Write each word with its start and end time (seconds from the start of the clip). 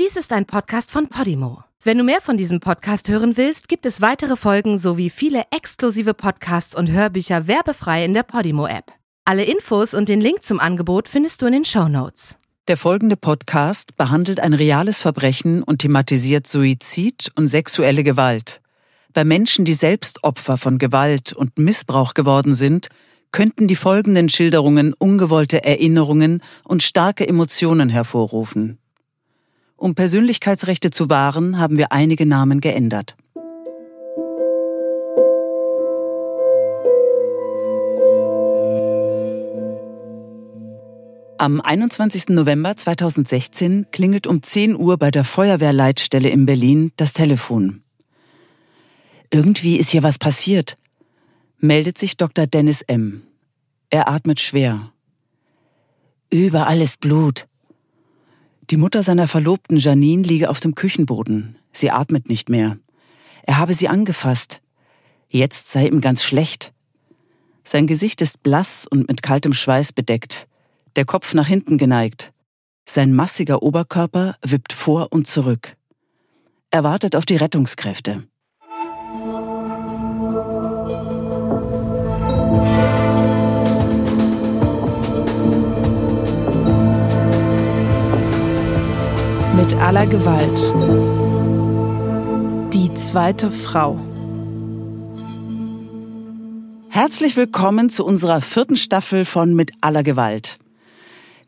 Dies 0.00 0.16
ist 0.16 0.32
ein 0.32 0.46
Podcast 0.46 0.90
von 0.90 1.08
Podimo. 1.08 1.64
Wenn 1.82 1.98
du 1.98 2.04
mehr 2.04 2.22
von 2.22 2.38
diesem 2.38 2.60
Podcast 2.60 3.10
hören 3.10 3.36
willst, 3.36 3.68
gibt 3.68 3.84
es 3.84 4.00
weitere 4.00 4.36
Folgen 4.36 4.78
sowie 4.78 5.10
viele 5.10 5.44
exklusive 5.50 6.14
Podcasts 6.14 6.74
und 6.74 6.90
Hörbücher 6.90 7.46
werbefrei 7.46 8.02
in 8.02 8.14
der 8.14 8.22
Podimo-App. 8.22 8.90
Alle 9.26 9.44
Infos 9.44 9.92
und 9.92 10.08
den 10.08 10.22
Link 10.22 10.44
zum 10.44 10.60
Angebot 10.60 11.08
findest 11.08 11.42
du 11.42 11.46
in 11.46 11.52
den 11.52 11.64
Show 11.66 11.88
Notes. 11.88 12.38
Der 12.68 12.78
folgende 12.78 13.18
Podcast 13.18 13.94
behandelt 13.98 14.40
ein 14.40 14.54
reales 14.54 14.98
Verbrechen 14.98 15.62
und 15.62 15.80
thematisiert 15.80 16.46
Suizid 16.46 17.30
und 17.34 17.48
sexuelle 17.48 18.02
Gewalt. 18.02 18.62
Bei 19.12 19.24
Menschen, 19.24 19.66
die 19.66 19.74
selbst 19.74 20.24
Opfer 20.24 20.56
von 20.56 20.78
Gewalt 20.78 21.34
und 21.34 21.58
Missbrauch 21.58 22.14
geworden 22.14 22.54
sind, 22.54 22.88
könnten 23.30 23.68
die 23.68 23.76
folgenden 23.76 24.30
Schilderungen 24.30 24.94
ungewollte 24.94 25.64
Erinnerungen 25.64 26.42
und 26.64 26.82
starke 26.82 27.28
Emotionen 27.28 27.90
hervorrufen. 27.90 28.78
Um 29.82 29.96
Persönlichkeitsrechte 29.96 30.92
zu 30.92 31.10
wahren, 31.10 31.58
haben 31.58 31.76
wir 31.76 31.90
einige 31.90 32.24
Namen 32.24 32.60
geändert. 32.60 33.16
Am 41.36 41.60
21. 41.60 42.28
November 42.28 42.76
2016 42.76 43.86
klingelt 43.90 44.28
um 44.28 44.44
10 44.44 44.76
Uhr 44.76 44.98
bei 44.98 45.10
der 45.10 45.24
Feuerwehrleitstelle 45.24 46.28
in 46.28 46.46
Berlin 46.46 46.92
das 46.96 47.12
Telefon. 47.12 47.82
Irgendwie 49.32 49.78
ist 49.78 49.90
hier 49.90 50.04
was 50.04 50.16
passiert, 50.16 50.76
meldet 51.58 51.98
sich 51.98 52.16
Dr. 52.16 52.46
Dennis 52.46 52.82
M. 52.82 53.24
Er 53.90 54.08
atmet 54.08 54.38
schwer. 54.38 54.92
Überall 56.30 56.80
ist 56.80 57.00
Blut. 57.00 57.48
Die 58.72 58.78
Mutter 58.78 59.02
seiner 59.02 59.28
Verlobten 59.28 59.76
Janine 59.76 60.22
liege 60.22 60.48
auf 60.48 60.58
dem 60.58 60.74
Küchenboden. 60.74 61.58
Sie 61.72 61.90
atmet 61.90 62.30
nicht 62.30 62.48
mehr. 62.48 62.78
Er 63.42 63.58
habe 63.58 63.74
sie 63.74 63.86
angefasst. 63.86 64.62
Jetzt 65.30 65.70
sei 65.70 65.88
ihm 65.88 66.00
ganz 66.00 66.24
schlecht. 66.24 66.72
Sein 67.64 67.86
Gesicht 67.86 68.22
ist 68.22 68.42
blass 68.42 68.86
und 68.86 69.08
mit 69.08 69.22
kaltem 69.22 69.52
Schweiß 69.52 69.92
bedeckt 69.92 70.48
der 70.96 71.04
Kopf 71.04 71.34
nach 71.34 71.46
hinten 71.46 71.76
geneigt. 71.76 72.32
Sein 72.86 73.12
massiger 73.12 73.62
Oberkörper 73.62 74.36
wippt 74.42 74.72
vor 74.72 75.08
und 75.10 75.26
zurück. 75.26 75.76
Er 76.70 76.82
wartet 76.82 77.14
auf 77.14 77.26
die 77.26 77.36
Rettungskräfte. 77.36 78.26
Mit 89.72 89.80
aller 89.80 90.06
Gewalt. 90.06 90.58
Die 92.74 92.92
zweite 92.92 93.50
Frau. 93.50 93.98
Herzlich 96.90 97.36
willkommen 97.36 97.88
zu 97.88 98.04
unserer 98.04 98.42
vierten 98.42 98.76
Staffel 98.76 99.24
von 99.24 99.54
Mit 99.54 99.72
aller 99.80 100.02
Gewalt. 100.02 100.58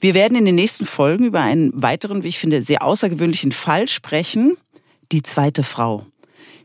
Wir 0.01 0.15
werden 0.15 0.39
in 0.39 0.47
den 0.47 0.55
nächsten 0.55 0.87
Folgen 0.87 1.27
über 1.27 1.43
einen 1.43 1.71
weiteren, 1.83 2.23
wie 2.23 2.29
ich 2.29 2.39
finde, 2.39 2.63
sehr 2.63 2.83
außergewöhnlichen 2.83 3.53
Fall 3.53 3.89
sprechen. 3.89 4.57
Die 5.13 5.23
zweite 5.23 5.63
Frau. 5.63 6.07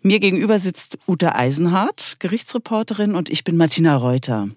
Mir 0.02 0.22
gegenüber 0.22 0.60
sitzt 0.60 0.98
Uta 1.08 1.36
Eisenhardt, 1.36 2.16
Gerichtsreporterin, 2.20 3.16
und 3.16 3.30
ich 3.30 3.44
bin 3.44 3.58
Martina 3.58 3.98
Reuter. 3.98 4.48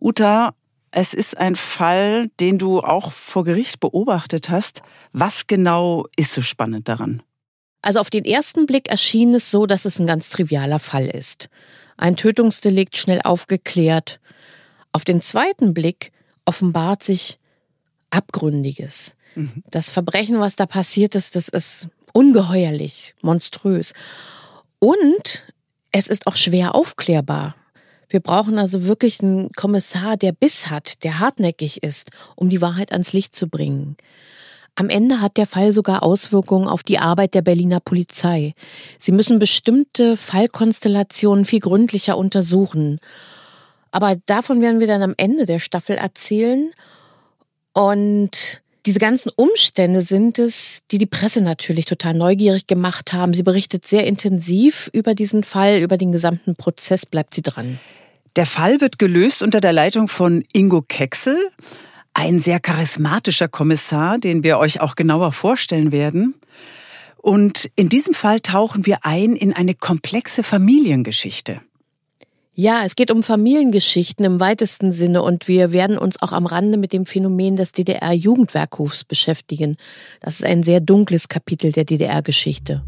Uta, 0.00 0.52
es 0.90 1.14
ist 1.14 1.36
ein 1.36 1.56
Fall, 1.56 2.28
den 2.40 2.58
du 2.58 2.80
auch 2.80 3.12
vor 3.12 3.44
Gericht 3.44 3.80
beobachtet 3.80 4.48
hast. 4.48 4.82
Was 5.12 5.46
genau 5.46 6.06
ist 6.16 6.32
so 6.32 6.42
spannend 6.42 6.88
daran? 6.88 7.22
Also 7.82 8.00
auf 8.00 8.10
den 8.10 8.24
ersten 8.24 8.66
Blick 8.66 8.88
erschien 8.88 9.34
es 9.34 9.50
so, 9.50 9.66
dass 9.66 9.84
es 9.84 9.98
ein 9.98 10.06
ganz 10.06 10.30
trivialer 10.30 10.78
Fall 10.78 11.06
ist. 11.06 11.48
Ein 11.96 12.16
Tötungsdelikt 12.16 12.96
schnell 12.96 13.20
aufgeklärt. 13.22 14.20
Auf 14.92 15.04
den 15.04 15.20
zweiten 15.20 15.74
Blick 15.74 16.12
offenbart 16.44 17.02
sich 17.02 17.38
Abgründiges. 18.10 19.14
Mhm. 19.34 19.62
Das 19.70 19.90
Verbrechen, 19.90 20.40
was 20.40 20.56
da 20.56 20.66
passiert 20.66 21.14
ist, 21.14 21.36
das 21.36 21.48
ist 21.48 21.88
ungeheuerlich, 22.12 23.14
monströs. 23.20 23.92
Und 24.78 25.46
es 25.92 26.08
ist 26.08 26.26
auch 26.26 26.36
schwer 26.36 26.74
aufklärbar. 26.74 27.54
Wir 28.08 28.20
brauchen 28.20 28.58
also 28.58 28.84
wirklich 28.84 29.22
einen 29.22 29.50
Kommissar, 29.52 30.16
der 30.16 30.32
Biss 30.32 30.70
hat, 30.70 31.04
der 31.04 31.18
hartnäckig 31.18 31.82
ist, 31.82 32.10
um 32.36 32.48
die 32.48 32.62
Wahrheit 32.62 32.92
ans 32.92 33.12
Licht 33.12 33.34
zu 33.34 33.48
bringen. 33.48 33.96
Am 34.74 34.88
Ende 34.88 35.20
hat 35.20 35.36
der 35.36 35.46
Fall 35.46 35.72
sogar 35.72 36.04
Auswirkungen 36.04 36.68
auf 36.68 36.84
die 36.84 36.98
Arbeit 36.98 37.34
der 37.34 37.42
Berliner 37.42 37.80
Polizei. 37.80 38.54
Sie 38.98 39.10
müssen 39.10 39.40
bestimmte 39.40 40.16
Fallkonstellationen 40.16 41.44
viel 41.44 41.60
gründlicher 41.60 42.16
untersuchen. 42.16 43.00
Aber 43.90 44.16
davon 44.26 44.60
werden 44.60 44.78
wir 44.78 44.86
dann 44.86 45.02
am 45.02 45.14
Ende 45.16 45.46
der 45.46 45.58
Staffel 45.58 45.96
erzählen. 45.96 46.70
Und 47.72 48.62
diese 48.86 49.00
ganzen 49.00 49.32
Umstände 49.34 50.00
sind 50.02 50.38
es, 50.38 50.80
die 50.92 50.98
die 50.98 51.06
Presse 51.06 51.42
natürlich 51.42 51.86
total 51.86 52.14
neugierig 52.14 52.68
gemacht 52.68 53.12
haben. 53.12 53.34
Sie 53.34 53.42
berichtet 53.42 53.84
sehr 53.84 54.06
intensiv 54.06 54.88
über 54.92 55.14
diesen 55.14 55.42
Fall, 55.42 55.80
über 55.80 55.98
den 55.98 56.12
gesamten 56.12 56.54
Prozess 56.54 57.04
bleibt 57.04 57.34
sie 57.34 57.42
dran. 57.42 57.80
Der 58.38 58.46
Fall 58.46 58.80
wird 58.80 59.00
gelöst 59.00 59.42
unter 59.42 59.60
der 59.60 59.72
Leitung 59.72 60.06
von 60.06 60.44
Ingo 60.52 60.80
Kexel, 60.80 61.36
ein 62.14 62.38
sehr 62.38 62.60
charismatischer 62.60 63.48
Kommissar, 63.48 64.18
den 64.20 64.44
wir 64.44 64.58
euch 64.58 64.80
auch 64.80 64.94
genauer 64.94 65.32
vorstellen 65.32 65.90
werden. 65.90 66.36
Und 67.16 67.68
in 67.74 67.88
diesem 67.88 68.14
Fall 68.14 68.38
tauchen 68.38 68.86
wir 68.86 68.98
ein 69.02 69.34
in 69.34 69.52
eine 69.54 69.74
komplexe 69.74 70.44
Familiengeschichte. 70.44 71.62
Ja, 72.54 72.84
es 72.84 72.94
geht 72.94 73.10
um 73.10 73.24
Familiengeschichten 73.24 74.24
im 74.24 74.38
weitesten 74.38 74.92
Sinne 74.92 75.22
und 75.22 75.48
wir 75.48 75.72
werden 75.72 75.98
uns 75.98 76.22
auch 76.22 76.30
am 76.30 76.46
Rande 76.46 76.78
mit 76.78 76.92
dem 76.92 77.06
Phänomen 77.06 77.56
des 77.56 77.72
DDR-Jugendwerkhofs 77.72 79.02
beschäftigen. 79.02 79.76
Das 80.20 80.34
ist 80.34 80.44
ein 80.44 80.62
sehr 80.62 80.78
dunkles 80.78 81.26
Kapitel 81.28 81.72
der 81.72 81.86
DDR-Geschichte. 81.86 82.84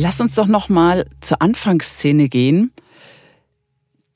Lass 0.00 0.20
uns 0.20 0.36
doch 0.36 0.46
noch 0.46 0.68
mal 0.68 1.06
zur 1.20 1.42
Anfangsszene 1.42 2.28
gehen. 2.28 2.70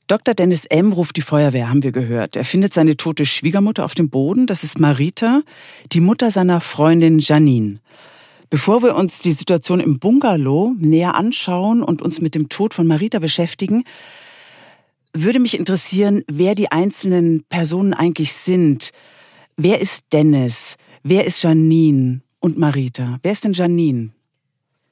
Dr. 0.07 0.33
Dennis 0.33 0.63
M. 0.63 0.93
ruft 0.93 1.17
die 1.17 1.21
Feuerwehr, 1.21 1.67
haben 1.67 1.83
wir 1.83 1.91
gehört. 1.91 2.37
Er 2.37 2.45
findet 2.45 2.73
seine 2.73 2.95
tote 2.95 3.25
Schwiegermutter 3.25 3.83
auf 3.83 3.93
dem 3.93 4.09
Boden. 4.09 4.47
Das 4.47 4.63
ist 4.63 4.79
Marita, 4.79 5.41
die 5.91 5.99
Mutter 5.99 6.31
seiner 6.31 6.61
Freundin 6.61 7.19
Janine. 7.19 7.81
Bevor 8.49 8.81
wir 8.81 8.95
uns 8.95 9.19
die 9.19 9.33
Situation 9.33 9.81
im 9.81 9.99
Bungalow 9.99 10.73
näher 10.79 11.15
anschauen 11.15 11.83
und 11.83 12.01
uns 12.01 12.21
mit 12.21 12.33
dem 12.33 12.47
Tod 12.47 12.73
von 12.73 12.87
Marita 12.87 13.19
beschäftigen, 13.19 13.83
würde 15.13 15.41
mich 15.41 15.59
interessieren, 15.59 16.23
wer 16.31 16.55
die 16.55 16.71
einzelnen 16.71 17.43
Personen 17.49 17.93
eigentlich 17.93 18.31
sind. 18.31 18.91
Wer 19.57 19.81
ist 19.81 20.05
Dennis? 20.13 20.77
Wer 21.03 21.25
ist 21.25 21.43
Janine 21.43 22.21
und 22.39 22.57
Marita? 22.57 23.17
Wer 23.21 23.33
ist 23.33 23.43
denn 23.43 23.51
Janine? 23.51 24.11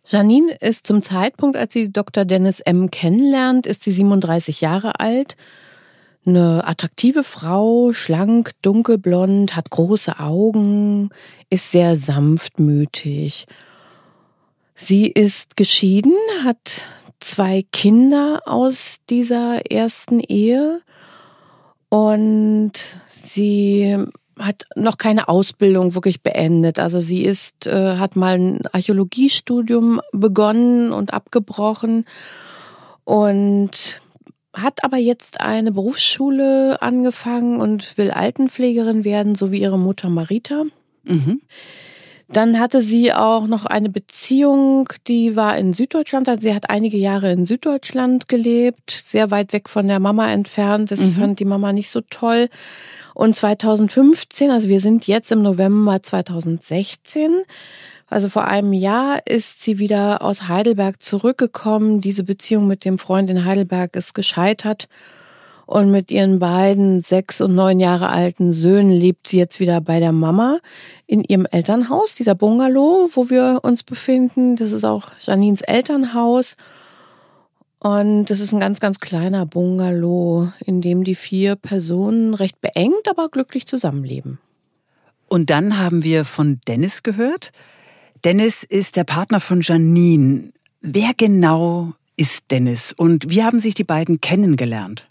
Janine 0.05 0.55
ist 0.59 0.87
zum 0.87 1.03
Zeitpunkt, 1.03 1.57
als 1.57 1.73
sie 1.73 1.91
Dr. 1.91 2.25
Dennis 2.25 2.59
M. 2.59 2.89
kennenlernt, 2.91 3.65
ist 3.67 3.83
sie 3.83 3.91
37 3.91 4.61
Jahre 4.61 4.99
alt. 4.99 5.35
Eine 6.25 6.67
attraktive 6.67 7.23
Frau, 7.23 7.93
schlank, 7.93 8.51
dunkelblond, 8.61 9.55
hat 9.55 9.69
große 9.69 10.19
Augen, 10.19 11.09
ist 11.49 11.71
sehr 11.71 11.95
sanftmütig. 11.95 13.47
Sie 14.75 15.07
ist 15.07 15.57
geschieden, 15.57 16.13
hat 16.43 16.87
zwei 17.19 17.63
Kinder 17.71 18.41
aus 18.45 18.97
dieser 19.09 19.71
ersten 19.71 20.19
Ehe 20.19 20.81
und 21.89 22.73
sie 23.11 23.97
hat 24.41 24.65
noch 24.75 24.97
keine 24.97 25.27
Ausbildung 25.27 25.95
wirklich 25.95 26.21
beendet. 26.21 26.79
Also 26.79 26.99
sie 26.99 27.23
ist, 27.23 27.67
äh, 27.67 27.97
hat 27.97 28.15
mal 28.15 28.35
ein 28.35 28.59
Archäologiestudium 28.71 30.01
begonnen 30.11 30.91
und 30.91 31.13
abgebrochen 31.13 32.05
und 33.03 34.01
hat 34.53 34.83
aber 34.83 34.97
jetzt 34.97 35.39
eine 35.39 35.71
Berufsschule 35.71 36.81
angefangen 36.81 37.61
und 37.61 37.97
will 37.97 38.11
Altenpflegerin 38.11 39.03
werden, 39.03 39.35
so 39.35 39.51
wie 39.51 39.61
ihre 39.61 39.79
Mutter 39.79 40.09
Marita. 40.09 40.63
Mhm. 41.03 41.41
Dann 42.33 42.59
hatte 42.59 42.81
sie 42.81 43.11
auch 43.13 43.45
noch 43.47 43.65
eine 43.65 43.89
Beziehung, 43.89 44.87
die 45.07 45.35
war 45.35 45.57
in 45.57 45.73
Süddeutschland. 45.73 46.29
Also 46.29 46.43
sie 46.43 46.55
hat 46.55 46.69
einige 46.69 46.97
Jahre 46.97 47.31
in 47.31 47.45
Süddeutschland 47.45 48.29
gelebt, 48.29 48.91
sehr 48.91 49.31
weit 49.31 49.51
weg 49.51 49.67
von 49.67 49.87
der 49.87 49.99
Mama 49.99 50.31
entfernt. 50.31 50.91
Das 50.91 50.99
mhm. 50.99 51.13
fand 51.13 51.39
die 51.39 51.45
Mama 51.45 51.73
nicht 51.73 51.89
so 51.89 52.01
toll. 52.09 52.47
Und 53.13 53.35
2015, 53.35 54.49
also 54.49 54.69
wir 54.69 54.79
sind 54.79 55.07
jetzt 55.07 55.31
im 55.31 55.41
November 55.41 56.01
2016, 56.01 57.43
also 58.11 58.27
vor 58.27 58.45
einem 58.45 58.73
Jahr 58.73 59.25
ist 59.25 59.63
sie 59.63 59.79
wieder 59.79 60.21
aus 60.21 60.49
Heidelberg 60.49 61.01
zurückgekommen. 61.01 62.01
Diese 62.01 62.25
Beziehung 62.25 62.67
mit 62.67 62.83
dem 62.83 62.99
Freund 62.99 63.29
in 63.29 63.45
Heidelberg 63.45 63.95
ist 63.95 64.13
gescheitert. 64.13 64.89
Und 65.71 65.89
mit 65.89 66.11
ihren 66.11 66.39
beiden 66.39 66.99
sechs 66.99 67.39
und 67.39 67.55
neun 67.55 67.79
Jahre 67.79 68.09
alten 68.09 68.51
Söhnen 68.51 68.91
lebt 68.91 69.29
sie 69.29 69.37
jetzt 69.37 69.61
wieder 69.61 69.79
bei 69.79 70.01
der 70.01 70.11
Mama 70.11 70.59
in 71.07 71.23
ihrem 71.23 71.45
Elternhaus, 71.45 72.13
dieser 72.13 72.35
Bungalow, 72.35 73.09
wo 73.13 73.29
wir 73.29 73.61
uns 73.63 73.81
befinden. 73.81 74.57
Das 74.57 74.73
ist 74.73 74.83
auch 74.83 75.07
Janines 75.21 75.61
Elternhaus. 75.61 76.57
Und 77.79 78.25
das 78.25 78.41
ist 78.41 78.51
ein 78.51 78.59
ganz, 78.59 78.81
ganz 78.81 78.99
kleiner 78.99 79.45
Bungalow, 79.45 80.51
in 80.59 80.81
dem 80.81 81.05
die 81.05 81.15
vier 81.15 81.55
Personen 81.55 82.33
recht 82.33 82.59
beengt, 82.59 83.07
aber 83.09 83.29
glücklich 83.29 83.65
zusammenleben. 83.65 84.39
Und 85.29 85.49
dann 85.49 85.79
haben 85.79 86.03
wir 86.03 86.25
von 86.25 86.59
Dennis 86.67 87.01
gehört. 87.01 87.53
Dennis 88.25 88.65
ist 88.65 88.97
der 88.97 89.05
Partner 89.05 89.39
von 89.39 89.61
Janine. 89.61 90.51
Wer 90.81 91.11
genau 91.15 91.93
ist 92.17 92.51
Dennis 92.51 92.91
und 92.91 93.29
wie 93.29 93.41
haben 93.41 93.61
sich 93.61 93.73
die 93.73 93.85
beiden 93.85 94.19
kennengelernt? 94.19 95.07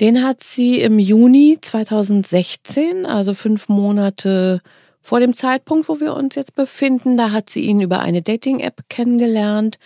Den 0.00 0.24
hat 0.24 0.42
sie 0.42 0.80
im 0.80 0.98
Juni 0.98 1.58
2016, 1.60 3.04
also 3.04 3.34
fünf 3.34 3.68
Monate 3.68 4.62
vor 5.02 5.20
dem 5.20 5.34
Zeitpunkt, 5.34 5.88
wo 5.88 6.00
wir 6.00 6.14
uns 6.14 6.34
jetzt 6.34 6.54
befinden, 6.54 7.16
da 7.16 7.32
hat 7.32 7.50
sie 7.50 7.62
ihn 7.62 7.80
über 7.80 8.00
eine 8.00 8.22
Dating-App 8.22 8.84
kennengelernt. 8.88 9.78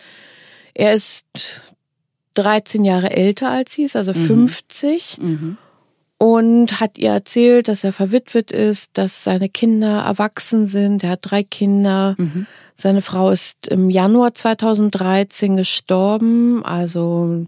Er 0.73 0.95
ist 0.95 1.25
13 2.35 2.85
Jahre 2.85 3.11
älter 3.11 3.51
als 3.51 3.75
sie 3.75 3.85
ist, 3.85 3.97
also 3.97 4.13
mhm. 4.13 4.49
50. 4.49 5.19
Mhm. 5.21 5.59
Und 6.19 6.81
hat 6.81 6.97
ihr 6.97 7.11
erzählt, 7.11 7.69
dass 7.69 7.85
er 7.85 7.93
verwitwet 7.93 8.53
ist, 8.53 8.91
dass 8.95 9.25
seine 9.25 9.49
Kinder 9.49 10.03
erwachsen 10.03 10.67
sind. 10.67 11.03
Er 11.05 11.11
hat 11.11 11.21
drei 11.23 11.43
Kinder. 11.43 12.15
Mhm. 12.19 12.47
Seine 12.77 13.03
Frau 13.03 13.31
ist 13.31 13.67
im 13.67 13.91
Januar 13.91 14.33
2013 14.33 15.57
gestorben. 15.57 16.65
Also 16.65 17.47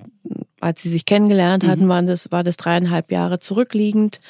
als 0.67 0.83
sie 0.83 0.91
sich 0.91 1.07
kennengelernt 1.07 1.67
hatten, 1.67 1.85
mhm. 1.85 1.89
waren 1.89 2.07
das, 2.07 2.31
war 2.33 2.45
das 2.45 2.57
dreieinhalb 2.57 3.11
Jahre 3.11 3.39
zurückliegend. 3.39 4.21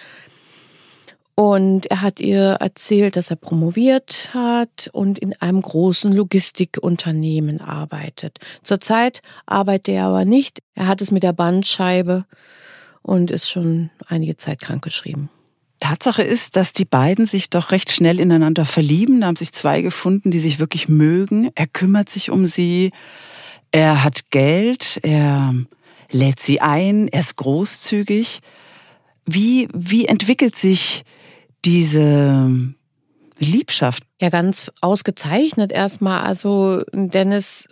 Und 1.35 1.87
er 1.91 2.01
hat 2.01 2.19
ihr 2.19 2.57
erzählt, 2.61 3.17
dass 3.17 3.31
er 3.31 3.37
promoviert 3.37 4.31
hat 4.33 4.89
und 4.93 5.19
in 5.19 5.35
einem 5.35 5.61
großen 5.61 6.11
Logistikunternehmen 6.13 7.61
arbeitet. 7.61 8.39
Zurzeit 8.63 9.21
arbeitet 9.45 9.95
er 9.95 10.05
aber 10.07 10.25
nicht. 10.25 10.61
Er 10.75 10.87
hat 10.87 11.03
es 11.03 11.11
mit 11.11 11.23
der 11.23 11.35
Bandscheibe 11.35 12.25
und 13.03 13.31
ist 13.31 13.51
schon 13.51 13.91
einige 14.07 14.39
Zeit 14.39 14.61
krankgeschrieben. 14.61 15.29
Tatsache 15.79 16.23
ist, 16.23 16.57
dass 16.57 16.73
die 16.73 16.87
beiden 16.87 17.27
sich 17.27 17.51
doch 17.51 17.71
recht 17.71 17.93
schnell 17.93 18.19
ineinander 18.19 18.65
verlieben. 18.65 19.21
Da 19.21 19.27
haben 19.27 19.37
sich 19.37 19.53
zwei 19.53 19.83
gefunden, 19.83 20.31
die 20.31 20.39
sich 20.39 20.59
wirklich 20.59 20.89
mögen. 20.89 21.51
Er 21.55 21.67
kümmert 21.67 22.09
sich 22.09 22.31
um 22.31 22.47
sie. 22.47 22.93
Er 23.73 24.03
hat 24.03 24.31
Geld. 24.31 25.01
Er 25.03 25.55
lädt 26.11 26.41
sie 26.41 26.61
ein, 26.61 27.09
er 27.09 27.21
ist 27.21 27.37
großzügig. 27.37 28.41
Wie, 29.25 29.69
wie 29.75 30.07
entwickelt 30.07 30.57
sich 30.57 31.05
diese 31.65 32.75
Liebschaft? 33.39 34.05
Ja, 34.21 34.31
ganz 34.31 34.71
ausgezeichnet 34.81 35.73
erstmal. 35.73 36.23
Also 36.23 36.83
Dennis 36.93 37.69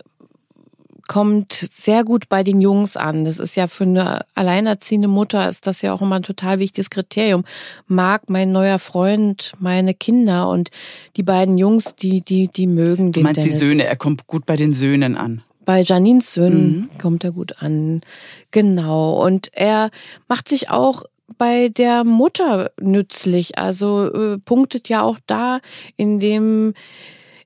kommt 1.06 1.52
sehr 1.52 2.04
gut 2.04 2.28
bei 2.28 2.42
den 2.42 2.60
Jungs 2.60 2.96
an. 2.96 3.25
Das 3.25 3.38
ist 3.38 3.56
ja 3.56 3.66
für 3.66 3.84
eine 3.84 4.25
alleinerziehende 4.34 5.08
Mutter 5.08 5.48
ist 5.48 5.66
das 5.66 5.82
ja 5.82 5.92
auch 5.92 6.00
immer 6.00 6.16
ein 6.16 6.22
total 6.22 6.58
wichtiges 6.58 6.90
Kriterium. 6.90 7.44
Mag 7.86 8.31
mein 8.31 8.52
neuer 8.52 8.78
Freund 8.78 9.52
meine 9.58 9.94
Kinder 9.94 10.48
und 10.48 10.70
die 11.16 11.22
beiden 11.22 11.58
Jungs, 11.58 11.94
die 11.94 12.20
die 12.22 12.48
die 12.48 12.66
mögen 12.66 13.12
den. 13.12 13.12
Du 13.12 13.20
meinst 13.20 13.44
Dennis. 13.44 13.58
die 13.58 13.64
Söhne? 13.64 13.84
Er 13.84 13.96
kommt 13.96 14.26
gut 14.26 14.46
bei 14.46 14.56
den 14.56 14.72
Söhnen 14.72 15.16
an. 15.16 15.42
Bei 15.64 15.81
Janins 15.82 16.34
Söhnen 16.34 16.90
mhm. 16.93 16.99
kommt 16.99 17.25
er 17.25 17.32
gut 17.32 17.62
an. 17.62 18.02
Genau. 18.50 19.25
Und 19.25 19.50
er 19.52 19.90
macht 20.28 20.49
sich 20.49 20.70
auch 20.70 21.05
bei 21.38 21.69
der 21.69 22.05
Mutter 22.05 22.70
nützlich. 22.81 23.58
Also 23.58 24.12
äh, 24.12 24.38
punktet 24.38 24.88
ja 24.88 25.02
auch 25.02 25.19
da, 25.26 25.61
indem 25.96 26.75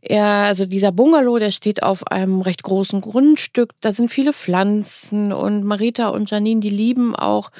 er, 0.08 0.24
also 0.24 0.64
dieser 0.64 0.90
Bungalow, 0.90 1.38
der 1.38 1.50
steht 1.50 1.82
auf 1.82 2.06
einem 2.06 2.40
recht 2.40 2.62
großen 2.62 3.02
Grundstück. 3.02 3.72
Da 3.80 3.92
sind 3.92 4.10
viele 4.10 4.32
Pflanzen 4.32 5.34
und 5.34 5.64
Marita 5.64 6.08
und 6.08 6.30
Janine, 6.30 6.60
die 6.60 6.70
lieben 6.70 7.14
auch 7.14 7.50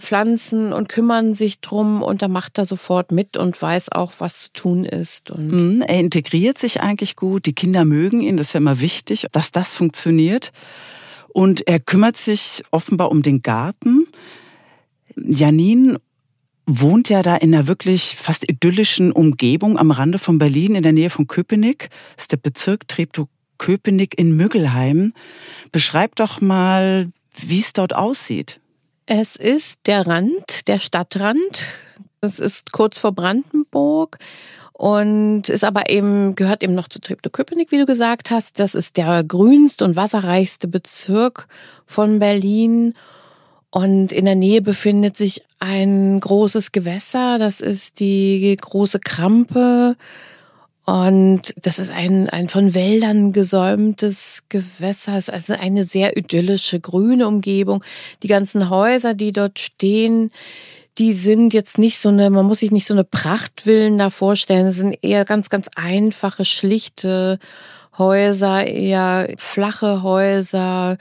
Pflanzen 0.00 0.72
und 0.72 0.88
kümmern 0.88 1.34
sich 1.34 1.60
drum 1.60 2.02
und 2.02 2.20
da 2.20 2.26
macht 2.26 2.58
er 2.58 2.64
sofort 2.64 3.12
mit 3.12 3.36
und 3.36 3.60
weiß 3.60 3.92
auch, 3.92 4.14
was 4.18 4.40
zu 4.40 4.52
tun 4.52 4.84
ist. 4.84 5.30
Und 5.30 5.46
mhm, 5.46 5.82
er 5.82 6.00
integriert 6.00 6.58
sich 6.58 6.80
eigentlich 6.80 7.14
gut. 7.14 7.46
Die 7.46 7.54
Kinder 7.54 7.84
mögen 7.84 8.20
ihn. 8.20 8.36
Das 8.36 8.48
ist 8.48 8.54
ja 8.54 8.58
immer 8.58 8.80
wichtig, 8.80 9.28
dass 9.30 9.52
das 9.52 9.72
funktioniert. 9.72 10.50
Und 11.28 11.68
er 11.68 11.78
kümmert 11.78 12.16
sich 12.16 12.64
offenbar 12.72 13.12
um 13.12 13.22
den 13.22 13.42
Garten. 13.42 14.08
Janine 15.14 16.00
wohnt 16.80 17.08
ja 17.08 17.22
da 17.22 17.36
in 17.36 17.54
einer 17.54 17.66
wirklich 17.66 18.16
fast 18.18 18.48
idyllischen 18.50 19.12
Umgebung 19.12 19.78
am 19.78 19.90
Rande 19.90 20.18
von 20.18 20.38
Berlin 20.38 20.74
in 20.74 20.82
der 20.82 20.92
Nähe 20.92 21.10
von 21.10 21.26
Köpenick. 21.26 21.90
Das 22.16 22.24
ist 22.24 22.32
der 22.32 22.38
Bezirk 22.38 22.88
Treptow-Köpenick 22.88 24.18
in 24.18 24.36
Müggelheim. 24.36 25.12
Beschreib 25.70 26.16
doch 26.16 26.40
mal, 26.40 27.10
wie 27.36 27.60
es 27.60 27.72
dort 27.72 27.94
aussieht. 27.94 28.60
Es 29.06 29.36
ist 29.36 29.80
der 29.86 30.06
Rand, 30.06 30.68
der 30.68 30.78
Stadtrand. 30.78 31.66
Es 32.20 32.38
ist 32.38 32.72
kurz 32.72 32.98
vor 32.98 33.12
Brandenburg 33.12 34.18
und 34.72 35.48
ist 35.48 35.64
aber 35.64 35.90
eben, 35.90 36.34
gehört 36.36 36.62
eben 36.62 36.74
noch 36.74 36.88
zu 36.88 37.00
Treptow-Köpenick, 37.00 37.70
wie 37.70 37.78
du 37.78 37.86
gesagt 37.86 38.30
hast. 38.30 38.58
Das 38.58 38.74
ist 38.74 38.96
der 38.96 39.22
grünste 39.24 39.84
und 39.84 39.96
wasserreichste 39.96 40.68
Bezirk 40.68 41.48
von 41.86 42.18
Berlin. 42.18 42.94
Und 43.72 44.12
in 44.12 44.26
der 44.26 44.34
Nähe 44.34 44.60
befindet 44.60 45.16
sich 45.16 45.42
ein 45.58 46.20
großes 46.20 46.72
Gewässer, 46.72 47.38
das 47.38 47.62
ist 47.62 48.00
die 48.00 48.54
große 48.60 49.00
Krampe. 49.00 49.96
Und 50.84 51.54
das 51.56 51.78
ist 51.78 51.90
ein, 51.90 52.28
ein 52.28 52.50
von 52.50 52.74
Wäldern 52.74 53.32
gesäumtes 53.32 54.42
Gewässer. 54.50 55.16
Es 55.16 55.28
ist 55.28 55.34
also 55.34 55.54
eine 55.54 55.84
sehr 55.84 56.18
idyllische, 56.18 56.80
grüne 56.80 57.26
Umgebung. 57.26 57.82
Die 58.22 58.28
ganzen 58.28 58.68
Häuser, 58.68 59.14
die 59.14 59.32
dort 59.32 59.58
stehen, 59.58 60.30
die 60.98 61.14
sind 61.14 61.54
jetzt 61.54 61.78
nicht 61.78 61.98
so 61.98 62.10
eine, 62.10 62.28
man 62.28 62.44
muss 62.44 62.60
sich 62.60 62.72
nicht 62.72 62.86
so 62.86 62.92
eine 62.92 63.04
Prachtvillen 63.04 63.96
da 63.96 64.10
vorstellen. 64.10 64.66
Es 64.66 64.76
sind 64.76 64.98
eher 65.00 65.24
ganz, 65.24 65.48
ganz 65.48 65.68
einfache, 65.76 66.44
schlichte 66.44 67.38
Häuser, 67.96 68.66
eher 68.66 69.32
flache 69.38 70.02
Häuser, 70.02 70.98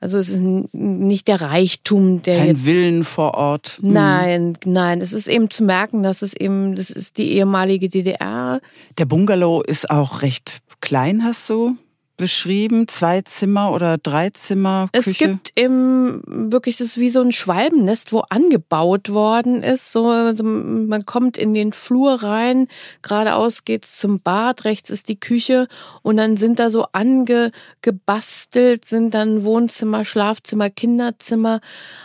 also 0.00 0.18
es 0.18 0.28
ist 0.28 0.40
nicht 0.40 1.26
der 1.26 1.40
Reichtum, 1.40 2.22
der 2.22 2.38
Kein 2.38 2.46
jetzt, 2.48 2.64
Willen 2.64 3.04
vor 3.04 3.34
Ort. 3.34 3.78
Mhm. 3.82 3.92
Nein, 3.92 4.58
nein. 4.64 5.00
Es 5.00 5.12
ist 5.12 5.28
eben 5.28 5.50
zu 5.50 5.64
merken, 5.64 6.02
dass 6.02 6.22
es 6.22 6.34
eben, 6.34 6.76
das 6.76 6.90
ist 6.90 7.18
die 7.18 7.32
ehemalige 7.32 7.88
DDR. 7.88 8.60
Der 8.96 9.06
Bungalow 9.06 9.62
ist 9.62 9.90
auch 9.90 10.22
recht 10.22 10.60
klein, 10.80 11.24
hast 11.24 11.50
du 11.50 11.76
beschrieben? 12.18 12.86
Zwei 12.86 13.22
Zimmer 13.22 13.72
oder 13.72 13.96
drei 13.96 14.28
Zimmer? 14.30 14.90
Küche? 14.92 15.10
Es 15.10 15.16
gibt 15.16 15.52
im 15.54 16.22
wirklich 16.26 16.76
das 16.76 16.88
ist 16.88 16.98
wie 16.98 17.08
so 17.08 17.22
ein 17.22 17.32
Schwalbennest, 17.32 18.12
wo 18.12 18.20
angebaut 18.28 19.08
worden 19.08 19.62
ist. 19.62 19.92
So 19.92 20.08
also 20.08 20.44
man 20.44 21.06
kommt 21.06 21.38
in 21.38 21.54
den 21.54 21.72
Flur 21.72 22.22
rein, 22.22 22.68
geradeaus 23.00 23.64
geht's 23.64 23.96
zum 23.96 24.20
Bad, 24.20 24.66
rechts 24.66 24.90
ist 24.90 25.08
die 25.08 25.18
Küche 25.18 25.66
und 26.02 26.18
dann 26.18 26.36
sind 26.36 26.58
da 26.58 26.68
so 26.68 26.86
angebastelt, 26.92 28.84
sind 28.84 29.14
dann 29.14 29.44
Wohnzimmer, 29.44 30.04
Schlafzimmer, 30.04 30.68
Kinderzimmer, 30.68 31.60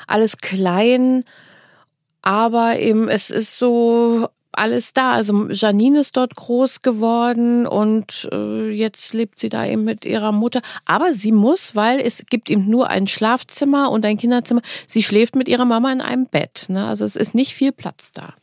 alles 0.07 0.37
klein. 0.37 1.25
Aber 2.21 2.79
eben, 2.79 3.09
es 3.09 3.29
ist 3.29 3.59
so 3.59 4.29
alles 4.57 4.93
da. 4.93 5.11
Also 5.11 5.49
Janine 5.49 5.99
ist 5.99 6.17
dort 6.17 6.35
groß 6.35 6.81
geworden 6.81 7.65
und 7.67 8.29
äh, 8.31 8.69
jetzt 8.69 9.13
lebt 9.13 9.39
sie 9.39 9.49
da 9.49 9.65
eben 9.65 9.83
mit 9.83 10.05
ihrer 10.05 10.31
Mutter. 10.31 10.61
Aber 10.85 11.13
sie 11.13 11.31
muss, 11.31 11.75
weil 11.75 11.99
es 11.99 12.25
gibt 12.29 12.49
eben 12.49 12.69
nur 12.69 12.89
ein 12.89 13.07
Schlafzimmer 13.07 13.91
und 13.91 14.05
ein 14.05 14.17
Kinderzimmer. 14.17 14.61
Sie 14.87 15.03
schläft 15.03 15.35
mit 15.35 15.47
ihrer 15.47 15.65
Mama 15.65 15.91
in 15.91 16.01
einem 16.01 16.27
Bett. 16.27 16.65
Ne? 16.69 16.85
Also 16.85 17.05
es 17.05 17.15
ist 17.15 17.35
nicht 17.35 17.53
viel 17.53 17.71
Platz 17.71 18.11
da. 18.11 18.33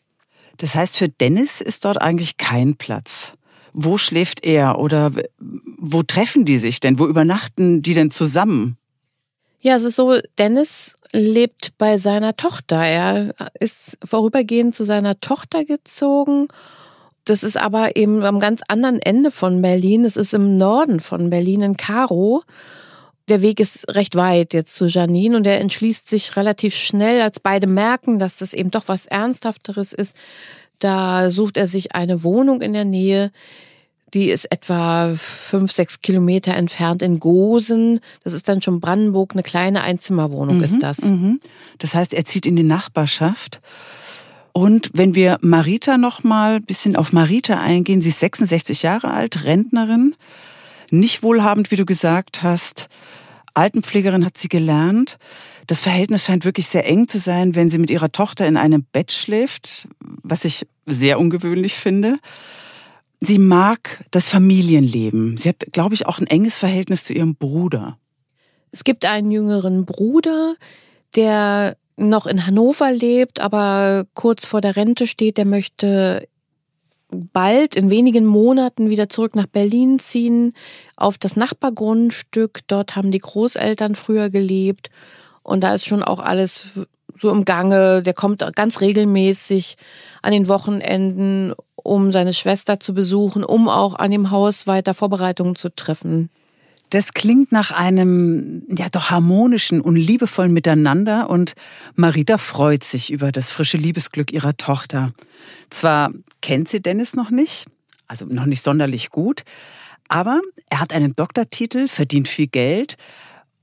Das 0.57 0.75
heißt, 0.75 0.99
für 0.99 1.09
Dennis 1.09 1.61
ist 1.61 1.85
dort 1.85 2.01
eigentlich 2.01 2.37
kein 2.37 2.77
Platz. 2.77 3.33
Wo 3.73 3.99
schläft 3.99 4.45
er 4.45 4.79
oder 4.79 5.13
wo 5.39 6.03
treffen 6.03 6.45
die 6.45 6.59
sich 6.59 6.81
denn? 6.81 6.99
Wo 6.99 7.07
übernachten 7.07 7.83
die 7.83 7.95
denn 7.95 8.11
zusammen? 8.11 8.77
Ja, 9.61 9.77
es 9.77 9.85
ist 9.85 9.97
so, 9.97 10.19
Dennis 10.39 10.97
lebt 11.13 11.77
bei 11.79 11.99
seiner 11.99 12.37
Tochter. 12.37 12.77
Er 12.83 13.35
ist 13.59 13.99
vorübergehend 14.05 14.75
zu 14.75 14.85
seiner 14.85 15.21
Tochter 15.21 15.65
gezogen 15.65 16.49
das 17.25 17.43
ist 17.43 17.57
aber 17.57 17.97
eben 17.97 18.25
am 18.25 18.41
ganz 18.41 18.63
anderen 18.69 18.99
Ende 19.01 19.31
von 19.31 19.63
Berlin. 19.63 20.05
Es 20.05 20.17
ist 20.17 20.35
im 20.35 20.57
Norden 20.57 21.01
von 21.01 21.31
Berlin 21.31 21.63
in 21.63 21.77
Karo. 21.77 22.43
Der 23.29 23.43
Weg 23.43 23.61
ist 23.61 23.95
recht 23.95 24.17
weit 24.17 24.55
jetzt 24.55 24.75
zu 24.75 24.87
Janine 24.87 25.37
und 25.37 25.47
er 25.47 25.61
entschließt 25.61 26.09
sich 26.09 26.37
relativ 26.37 26.75
schnell, 26.75 27.21
als 27.21 27.39
beide 27.39 27.67
merken, 27.67 28.19
dass 28.19 28.39
das 28.39 28.55
eben 28.55 28.71
doch 28.71 28.89
was 28.89 29.07
Ernsthafteres 29.07 29.93
ist. 29.93 30.17
Da 30.81 31.31
sucht 31.31 31.57
er 31.57 31.67
sich 31.67 31.95
eine 31.95 32.25
Wohnung 32.25 32.63
in 32.63 32.73
der 32.73 32.87
Nähe. 32.87 33.31
Die 34.15 34.31
ist 34.31 34.51
etwa 34.51 35.15
fünf, 35.17 35.73
sechs 35.73 36.01
Kilometer 36.03 36.55
entfernt 36.55 37.03
in 37.03 37.21
Gosen. 37.21 38.01
Das 38.25 38.33
ist 38.33 38.49
dann 38.49 38.63
schon 38.63 38.81
Brandenburg, 38.81 39.33
eine 39.33 39.43
kleine 39.43 39.83
Einzimmerwohnung 39.83 40.59
mhm, 40.59 40.65
ist 40.65 40.83
das. 40.83 41.03
Mhm. 41.03 41.41
Das 41.79 41.95
heißt, 41.95 42.15
er 42.15 42.25
zieht 42.25 42.47
in 42.47 42.57
die 42.57 42.63
Nachbarschaft. 42.63 43.61
Und 44.53 44.91
wenn 44.93 45.15
wir 45.15 45.39
Marita 45.43 45.97
noch 45.97 46.25
mal 46.25 46.57
ein 46.57 46.65
bisschen 46.65 46.97
auf 46.97 47.13
Marita 47.13 47.61
eingehen, 47.61 48.01
sie 48.01 48.09
ist 48.09 48.21
66 48.21 48.83
Jahre 48.83 49.13
alt, 49.13 49.45
Rentnerin, 49.45 50.17
nicht 50.91 51.23
wohlhabend, 51.23 51.71
wie 51.71 51.77
du 51.77 51.87
gesagt 51.87 52.43
hast. 52.43 52.89
Altenpflegerin 53.55 54.25
hat 54.25 54.39
sie 54.39 54.49
gelernt. 54.49 55.19
Das 55.67 55.81
Verhältnis 55.81 56.25
scheint 56.25 56.45
wirklich 56.45 56.67
sehr 56.67 56.87
eng 56.87 57.07
zu 57.07 57.19
sein, 57.19 57.55
wenn 57.55 57.69
sie 57.69 57.79
mit 57.79 57.91
ihrer 57.91 58.11
Tochter 58.11 58.47
in 58.47 58.57
einem 58.57 58.85
Bett 58.93 59.13
schläft, 59.13 59.89
was 60.01 60.45
ich 60.45 60.67
sehr 60.87 61.21
ungewöhnlich 61.21 61.75
finde. 61.75 62.19
Sie 63.21 63.39
mag 63.39 64.05
das 64.11 64.29
Familienleben. 64.29 65.37
Sie 65.37 65.51
hat, 65.51 65.59
glaube 65.73 65.95
ich, 65.95 66.07
auch 66.07 66.19
ein 66.19 66.27
enges 66.27 66.57
Verhältnis 66.57 67.05
zu 67.05 67.13
ihrem 67.13 67.37
Bruder. 67.37 67.99
Es 68.73 68.83
gibt 68.85 69.05
einen 69.05 69.31
jüngeren 69.31 69.85
Bruder, 69.85 70.55
der 71.17 71.77
noch 71.97 72.27
in 72.27 72.47
Hannover 72.47 72.91
lebt, 72.91 73.41
aber 73.41 74.07
kurz 74.15 74.47
vor 74.47 74.63
der 74.63 74.77
Rente 74.77 75.07
steht, 75.07 75.37
der 75.37 75.45
möchte 75.45 76.27
bald 77.11 77.77
in 77.77 77.91
wenigen 77.91 78.25
Monaten 78.25 78.89
wieder 78.89 79.09
zurück 79.09 79.35
nach 79.35 79.47
Berlin 79.47 79.99
ziehen, 79.99 80.55
auf 80.97 81.19
das 81.19 81.37
Nachbargrundstück. 81.37 82.61
Dort 82.69 82.97
haben 82.97 83.11
die 83.11 83.19
Großeltern 83.19 83.97
früher 83.97 84.31
gelebt 84.31 84.91
und 85.43 85.63
da 85.63 85.75
ist 85.75 85.87
schon 85.87 86.03
auch 86.03 86.21
alles 86.21 86.69
so 87.19 87.31
im 87.31 87.45
Gange. 87.45 88.03
Der 88.03 88.15
kommt 88.15 88.45
ganz 88.55 88.81
regelmäßig 88.81 89.77
an 90.23 90.33
den 90.33 90.49
Wochenenden, 90.49 91.55
um 91.83 92.13
seine 92.13 92.35
Schwester 92.35 92.81
zu 92.81 92.95
besuchen, 92.95 93.45
um 93.45 93.69
auch 93.69 93.95
an 93.95 94.11
dem 94.11 94.31
Haus 94.31 94.67
weiter 94.67 94.95
Vorbereitungen 94.95 95.57
zu 95.57 95.75
treffen. 95.75 96.31
Das 96.91 97.15
klingt 97.15 97.53
nach 97.53 97.71
einem 97.71 98.65
ja 98.69 98.89
doch 98.89 99.11
harmonischen 99.11 99.81
und 99.81 99.95
liebevollen 99.95 100.53
Miteinander 100.53 101.31
und 101.31 101.55
Marita 101.95 102.37
freut 102.37 102.83
sich 102.83 103.13
über 103.13 103.31
das 103.31 103.51
frische 103.51 103.77
Liebesglück 103.77 104.33
ihrer 104.33 104.57
Tochter. 104.57 105.13
Zwar 105.71 106.11
kennt 106.43 106.69
sie 106.69 106.83
Dennis 106.83 107.15
noch 107.15 107.31
nicht, 107.31 107.67
also 108.09 108.27
noch 108.27 108.47
nicht 108.47 108.65
sonderlich 108.65 109.11
gut, 109.11 109.45
aber 110.09 110.41
er 110.69 110.81
hat 110.81 110.93
einen 110.93 111.15
Doktortitel, 111.15 111.87
verdient 111.87 112.27
viel 112.27 112.49
Geld 112.49 112.97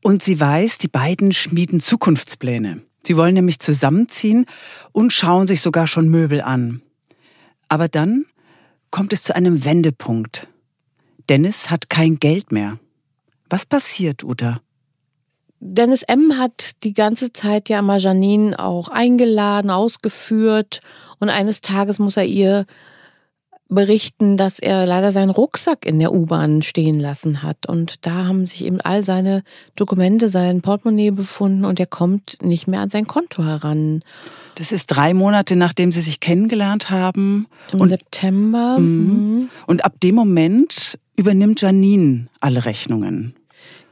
und 0.01 0.23
sie 0.23 0.39
weiß, 0.39 0.77
die 0.77 0.87
beiden 0.87 1.33
schmieden 1.33 1.81
Zukunftspläne. 1.81 2.81
Sie 3.03 3.17
wollen 3.17 3.33
nämlich 3.33 3.59
zusammenziehen 3.59 4.45
und 4.93 5.11
schauen 5.11 5.47
sich 5.47 5.61
sogar 5.61 5.87
schon 5.87 6.07
Möbel 6.07 6.41
an. 6.41 6.81
Aber 7.69 7.87
dann 7.87 8.25
kommt 8.91 9.13
es 9.13 9.23
zu 9.23 9.35
einem 9.35 9.65
Wendepunkt. 9.65 10.47
Dennis 11.29 11.69
hat 11.69 11.89
kein 11.89 12.19
Geld 12.19 12.51
mehr. 12.51 12.79
Was 13.49 13.65
passiert, 13.65 14.23
Uta? 14.23 14.61
Dennis 15.59 16.03
M. 16.03 16.37
hat 16.37 16.83
die 16.83 16.93
ganze 16.93 17.33
Zeit 17.33 17.67
ja 17.67 17.81
mal 17.81 17.99
Janine 17.99 18.57
auch 18.59 18.89
eingeladen, 18.89 19.71
ausgeführt 19.71 20.81
und 21.19 21.29
eines 21.29 21.61
Tages 21.61 21.97
muss 21.97 22.17
er 22.17 22.25
ihr 22.25 22.65
berichten, 23.69 24.37
dass 24.37 24.59
er 24.59 24.85
leider 24.85 25.11
seinen 25.11 25.29
Rucksack 25.29 25.85
in 25.85 25.99
der 25.99 26.13
U-Bahn 26.13 26.61
stehen 26.61 26.99
lassen 26.99 27.43
hat. 27.43 27.67
Und 27.67 28.05
da 28.05 28.25
haben 28.25 28.45
sich 28.45 28.65
eben 28.65 28.81
all 28.81 29.03
seine 29.03 29.43
Dokumente, 29.75 30.29
sein 30.29 30.61
Portemonnaie 30.61 31.11
befunden 31.11 31.65
und 31.65 31.79
er 31.79 31.85
kommt 31.85 32.37
nicht 32.41 32.67
mehr 32.67 32.81
an 32.81 32.89
sein 32.89 33.07
Konto 33.07 33.43
heran. 33.43 34.03
Das 34.55 34.71
ist 34.71 34.87
drei 34.87 35.13
Monate, 35.13 35.55
nachdem 35.55 35.91
sie 35.91 36.01
sich 36.01 36.19
kennengelernt 36.19 36.89
haben. 36.89 37.47
Im 37.71 37.81
und, 37.81 37.89
September. 37.89 38.77
Mhm. 38.79 39.49
Und 39.67 39.85
ab 39.85 39.99
dem 40.01 40.15
Moment 40.15 40.97
übernimmt 41.15 41.61
Janine 41.61 42.27
alle 42.39 42.65
Rechnungen. 42.65 43.33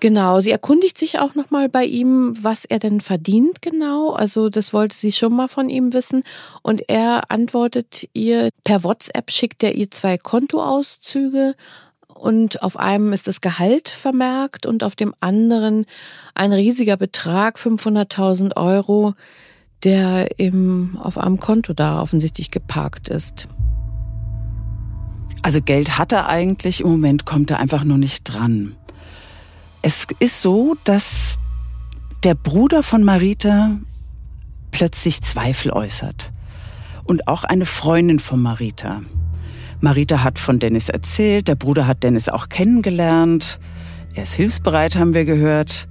Genau, 0.01 0.41
sie 0.41 0.51
erkundigt 0.51 0.97
sich 0.97 1.19
auch 1.19 1.35
nochmal 1.35 1.69
bei 1.69 1.85
ihm, 1.85 2.35
was 2.41 2.65
er 2.65 2.79
denn 2.79 2.99
verdient 3.01 3.61
genau. 3.61 4.11
Also 4.11 4.49
das 4.49 4.73
wollte 4.73 4.95
sie 4.95 5.11
schon 5.11 5.33
mal 5.33 5.47
von 5.47 5.69
ihm 5.69 5.93
wissen. 5.93 6.23
Und 6.61 6.89
er 6.89 7.31
antwortet 7.31 8.07
ihr, 8.13 8.49
per 8.63 8.83
WhatsApp 8.83 9.31
schickt 9.31 9.63
er 9.63 9.75
ihr 9.75 9.89
zwei 9.89 10.17
Kontoauszüge 10.17 11.55
und 12.13 12.63
auf 12.63 12.77
einem 12.77 13.13
ist 13.13 13.27
das 13.27 13.41
Gehalt 13.41 13.89
vermerkt 13.89 14.65
und 14.65 14.83
auf 14.83 14.95
dem 14.95 15.13
anderen 15.19 15.85
ein 16.33 16.53
riesiger 16.53 16.97
Betrag, 16.97 17.57
500.000 17.57 18.55
Euro, 18.57 19.13
der 19.83 20.39
eben 20.39 20.97
auf 21.01 21.17
einem 21.17 21.39
Konto 21.39 21.73
da 21.73 22.01
offensichtlich 22.01 22.51
geparkt 22.51 23.09
ist. 23.09 23.47
Also 25.41 25.61
Geld 25.61 25.97
hat 25.97 26.11
er 26.11 26.27
eigentlich, 26.27 26.81
im 26.81 26.87
Moment 26.87 27.25
kommt 27.25 27.51
er 27.51 27.59
einfach 27.59 27.83
nur 27.83 27.97
nicht 27.97 28.23
dran. 28.23 28.75
Es 29.87 30.07
ist 30.17 30.41
so, 30.41 30.75
dass 30.83 31.37
der 32.23 32.33
Bruder 32.33 32.81
von 32.81 33.03
Marita 33.03 33.77
plötzlich 34.71 35.21
Zweifel 35.21 35.71
äußert. 35.71 36.31
Und 37.03 37.27
auch 37.27 37.43
eine 37.43 37.67
Freundin 37.67 38.17
von 38.17 38.41
Marita. 38.41 39.03
Marita 39.81 40.23
hat 40.23 40.39
von 40.39 40.57
Dennis 40.57 40.89
erzählt, 40.89 41.47
der 41.47 41.53
Bruder 41.53 41.85
hat 41.85 42.01
Dennis 42.03 42.29
auch 42.29 42.49
kennengelernt. 42.49 43.59
Er 44.15 44.23
ist 44.23 44.33
hilfsbereit, 44.33 44.95
haben 44.95 45.13
wir 45.13 45.23
gehört. 45.23 45.87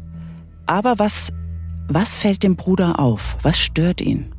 Aber 0.67 0.99
was, 0.99 1.33
was 1.87 2.17
fällt 2.17 2.43
dem 2.43 2.57
Bruder 2.57 2.99
auf? 2.99 3.37
Was 3.43 3.61
stört 3.61 4.01
ihn? 4.01 4.35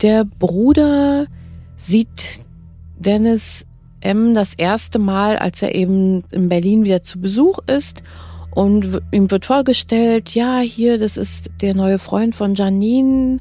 Der 0.00 0.24
Bruder 0.24 1.26
sieht 1.74 2.38
Dennis 3.00 3.66
M 4.00 4.32
das 4.32 4.54
erste 4.54 5.00
Mal, 5.00 5.38
als 5.38 5.60
er 5.60 5.74
eben 5.74 6.22
in 6.30 6.48
Berlin 6.48 6.84
wieder 6.84 7.02
zu 7.02 7.20
Besuch 7.20 7.58
ist 7.66 8.04
und 8.58 9.02
ihm 9.12 9.30
wird 9.30 9.46
vorgestellt, 9.46 10.34
ja, 10.34 10.58
hier, 10.58 10.98
das 10.98 11.16
ist 11.16 11.48
der 11.60 11.74
neue 11.74 12.00
Freund 12.00 12.34
von 12.34 12.56
Janine. 12.56 13.38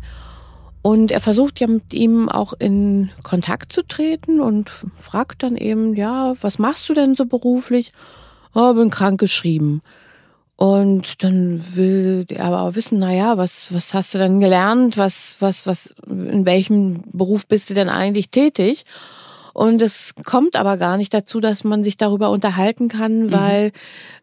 Und 0.83 1.09
er 1.09 1.21
versucht 1.21 1.59
ja 1.59 1.65
mit 1.65 1.91
ihm 1.91 2.29
auch 2.29 2.53
in 2.53 3.09
Kontakt 3.23 3.73
zu 3.73 3.81
treten 3.81 4.39
und 4.39 4.69
fragt 4.95 5.41
dann 5.41 5.57
eben, 5.57 5.95
ja, 5.95 6.35
was 6.41 6.59
machst 6.59 6.87
du 6.87 6.93
denn 6.93 7.15
so 7.15 7.25
beruflich? 7.25 7.93
Oh, 8.53 8.71
bin 8.75 8.91
krank 8.91 9.19
geschrieben. 9.19 9.81
Und 10.55 11.23
dann 11.23 11.63
will 11.73 12.27
er 12.29 12.45
aber 12.45 12.75
wissen, 12.75 12.99
na 12.99 13.11
ja, 13.11 13.39
was, 13.39 13.73
was 13.73 13.95
hast 13.95 14.13
du 14.13 14.19
denn 14.19 14.39
gelernt? 14.39 14.99
Was, 14.99 15.37
was, 15.39 15.65
was, 15.65 15.95
in 16.07 16.45
welchem 16.45 17.01
Beruf 17.11 17.47
bist 17.47 17.71
du 17.71 17.73
denn 17.73 17.89
eigentlich 17.89 18.29
tätig? 18.29 18.85
Und 19.57 19.81
es 19.81 20.13
kommt 20.23 20.55
aber 20.55 20.77
gar 20.77 20.97
nicht 20.97 21.15
dazu, 21.15 21.39
dass 21.39 21.63
man 21.63 21.81
sich 21.83 21.97
darüber 21.97 22.29
unterhalten 22.29 22.89
kann, 22.89 23.23
mhm. 23.23 23.31
weil 23.31 23.71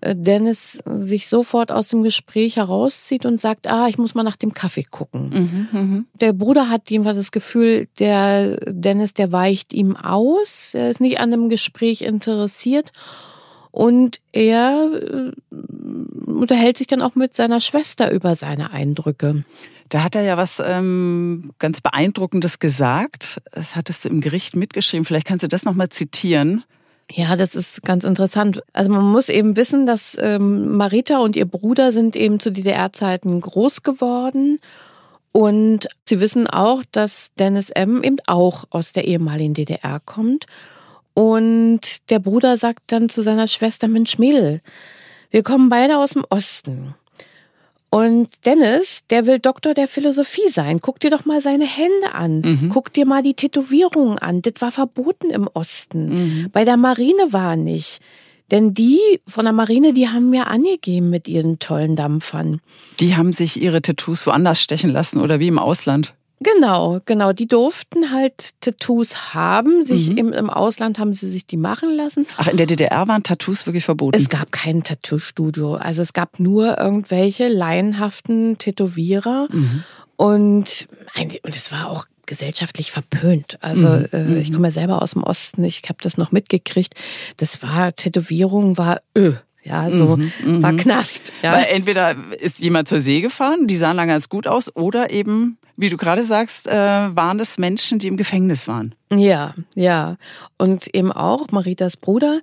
äh, 0.01 0.15
Dennis 0.15 0.81
sich 0.87 1.27
sofort 1.27 1.73
aus 1.73 1.89
dem 1.89 2.05
Gespräch 2.05 2.59
herauszieht 2.59 3.27
und 3.27 3.41
sagt, 3.41 3.67
ah, 3.67 3.89
ich 3.89 3.99
muss 3.99 4.15
mal 4.15 4.23
nach 4.23 4.37
dem 4.37 4.53
Kaffee 4.53 4.85
gucken. 4.85 5.31
Mhm, 5.73 5.81
mh. 5.81 6.05
Der 6.21 6.35
Bruder 6.35 6.71
hat 6.71 6.89
jedenfalls 6.89 7.19
das 7.19 7.33
Gefühl, 7.33 7.89
der 7.99 8.59
Dennis, 8.69 9.13
der 9.13 9.33
weicht 9.33 9.73
ihm 9.73 9.97
aus, 9.97 10.73
er 10.73 10.89
ist 10.89 11.01
nicht 11.01 11.19
an 11.19 11.33
dem 11.33 11.49
Gespräch 11.49 12.03
interessiert. 12.03 12.93
Und 13.75 14.21
er 14.31 14.89
äh, 14.93 15.33
unterhält 16.31 16.77
sich 16.77 16.87
dann 16.87 17.03
auch 17.03 17.17
mit 17.17 17.35
seiner 17.35 17.61
Schwester 17.61 18.13
über 18.13 18.37
seine 18.37 18.71
Eindrücke. 18.71 19.43
Da 19.89 20.05
hat 20.05 20.15
er 20.15 20.23
ja 20.23 20.37
was 20.37 20.63
ähm, 20.65 21.51
ganz 21.59 21.81
Beeindruckendes 21.81 22.61
gesagt. 22.61 23.43
Das 23.51 23.75
hattest 23.75 24.05
du 24.05 24.11
im 24.11 24.21
Gericht 24.21 24.55
mitgeschrieben. 24.55 25.05
Vielleicht 25.05 25.27
kannst 25.27 25.43
du 25.43 25.49
das 25.49 25.65
nochmal 25.65 25.89
zitieren. 25.89 26.63
Ja, 27.11 27.35
das 27.35 27.57
ist 27.57 27.83
ganz 27.83 28.05
interessant. 28.05 28.63
Also 28.73 28.93
man 28.93 29.11
muss 29.11 29.29
eben 29.29 29.57
wissen, 29.57 29.87
dass 29.87 30.17
ähm, 30.21 30.77
Marita 30.77 31.19
und 31.19 31.35
ihr 31.35 31.45
Bruder 31.45 31.91
sind 31.91 32.15
eben 32.15 32.39
zu 32.39 32.53
DDR-Zeiten 32.53 33.41
groß 33.41 33.83
geworden. 33.83 34.61
Und 35.33 35.89
sie 36.09 36.21
wissen 36.21 36.47
auch, 36.47 36.85
dass 36.93 37.35
Dennis 37.35 37.71
M. 37.71 38.05
eben 38.05 38.19
auch 38.29 38.67
aus 38.71 38.93
der 38.93 39.05
ehemaligen 39.09 39.53
DDR 39.53 39.99
kommt. 39.99 40.47
Und 41.15 42.11
der 42.11 42.19
Bruder 42.19 42.57
sagt 42.57 42.81
dann 42.89 43.09
zu 43.09 43.23
seiner 43.23 43.47
Schwester, 43.49 43.89
Mensch 43.89 44.19
Mädel, 44.19 44.61
wir 45.31 45.43
kommen 45.43 45.69
beide 45.69 45.99
aus 45.99 46.13
dem 46.13 46.25
Osten. 46.29 46.95
Und 47.91 48.29
Dennis, 48.45 49.03
der 49.09 49.25
will 49.25 49.39
Doktor 49.39 49.73
der 49.73 49.87
Philosophie 49.87 50.49
sein. 50.51 50.81
Guck 50.81 50.99
dir 50.99 51.11
doch 51.11 51.27
mal 51.27 51.41
seine 51.41 51.65
Hände 51.65 52.13
an. 52.13 52.41
Mhm. 52.41 52.69
Guck 52.69 52.93
dir 52.93 53.07
mal 53.07 53.23
die 53.23 53.35
Tätowierungen 53.35 54.19
an. 54.19 54.43
Das 54.43 54.55
war 54.59 54.73
verboten 54.73 55.31
im 55.31 55.49
Osten. 55.55 56.09
Mhm. 56.09 56.51
Bei 56.51 56.65
der 56.65 56.77
Marine 56.77 57.33
war 57.33 57.55
nicht. 57.55 58.01
Denn 58.51 58.75
die 58.75 58.99
von 59.29 59.45
der 59.45 59.55
Marine, 59.55 59.93
die 59.93 60.09
haben 60.09 60.29
mir 60.31 60.49
angegeben 60.49 61.09
mit 61.09 61.29
ihren 61.29 61.61
tollen 61.61 61.95
Dampfern. 61.95 62.61
Die 62.99 63.17
haben 63.17 63.33
sich 63.33 63.63
ihre 63.63 63.81
Tattoos 63.81 64.27
woanders 64.27 64.61
stechen 64.61 64.91
lassen 64.91 65.21
oder 65.21 65.39
wie 65.39 65.49
im 65.49 65.61
Ausland? 65.61 66.15
Genau, 66.45 67.01
genau. 67.05 67.33
Die 67.33 67.47
durften 67.49 68.13
halt 68.13 68.51
Tattoos 68.61 69.35
haben. 69.35 69.83
Sich 69.83 70.11
Mhm. 70.11 70.19
im, 70.19 70.33
im 70.33 70.51
Ausland 70.51 70.99
haben 70.99 71.15
sie 71.15 71.29
sich 71.29 71.47
die 71.47 71.57
machen 71.57 71.91
lassen. 71.91 72.27
Ach, 72.37 72.47
in 72.49 72.57
der 72.57 72.67
DDR 72.67 73.09
waren 73.09 73.23
Tattoos 73.23 73.67
wirklich 73.67 73.85
verboten. 73.85 74.17
Es 74.17 74.29
gab 74.29 74.53
kein 74.53 74.83
Tattoo-Studio. 74.85 75.75
Also 75.75 76.03
es 76.03 76.13
gab 76.13 76.39
nur 76.39 76.79
irgendwelche 76.79 77.49
laienhaften 77.49 78.59
Tätowierer. 78.59 79.49
Mhm. 79.51 79.83
Und, 80.17 80.87
und 81.43 81.57
es 81.57 81.73
war 81.73 81.91
auch 81.91 82.07
gesellschaftlich 82.27 82.91
verpönt. 82.93 83.59
Also 83.61 83.89
Mhm. 83.89 84.09
äh, 84.13 84.39
ich 84.41 84.53
komme 84.53 84.69
ja 84.69 84.73
selber 84.73 85.03
aus 85.03 85.11
dem 85.13 85.23
Osten, 85.25 85.65
ich 85.65 85.83
habe 85.89 85.99
das 86.03 86.17
noch 86.17 86.33
mitgekriegt. 86.33 86.95
Das 87.37 87.63
war, 87.63 87.95
Tätowierung 87.95 88.79
war 88.79 89.01
öh. 89.17 89.35
Ja, 89.63 89.89
so 89.91 90.17
Mhm, 90.19 90.63
war 90.63 90.73
mhm. 90.73 90.77
Knast. 90.77 91.33
Ja. 91.43 91.53
Weil 91.55 91.67
entweder 91.71 92.15
ist 92.39 92.61
jemand 92.61 92.87
zur 92.89 93.01
See 93.01 93.23
gefahren, 93.23 93.67
die 93.67 93.77
sahen 93.77 93.97
dann 93.97 94.09
ganz 94.09 94.29
gut 94.29 94.47
aus, 94.47 94.75
oder 94.77 95.11
eben, 95.11 95.57
wie 95.77 95.89
du 95.89 95.97
gerade 95.97 96.25
sagst, 96.25 96.67
äh, 96.67 96.73
waren 96.73 97.41
es 97.41 97.59
Menschen, 97.59 97.99
die 97.99 98.09
im 98.09 98.17
Gefängnis 98.17 98.69
waren. 98.69 98.95
Ja, 99.13 99.55
ja. 99.75 100.17
Und 100.59 100.95
eben 100.95 101.13
auch 101.13 101.51
Maritas 101.51 101.97
Bruder, 101.97 102.41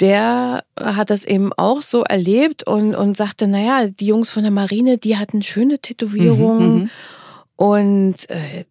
der 0.00 0.64
hat 0.78 1.10
das 1.10 1.24
eben 1.24 1.52
auch 1.52 1.80
so 1.80 2.02
erlebt 2.02 2.66
und, 2.66 2.94
und 2.94 3.16
sagte, 3.16 3.46
naja, 3.46 3.88
die 3.88 4.06
Jungs 4.06 4.30
von 4.30 4.42
der 4.42 4.52
Marine, 4.52 4.98
die 4.98 5.16
hatten 5.16 5.42
schöne 5.42 5.78
Tätowierungen. 5.78 6.74
Mhm, 6.74 6.90
Und 7.56 8.30
äh, 8.30 8.64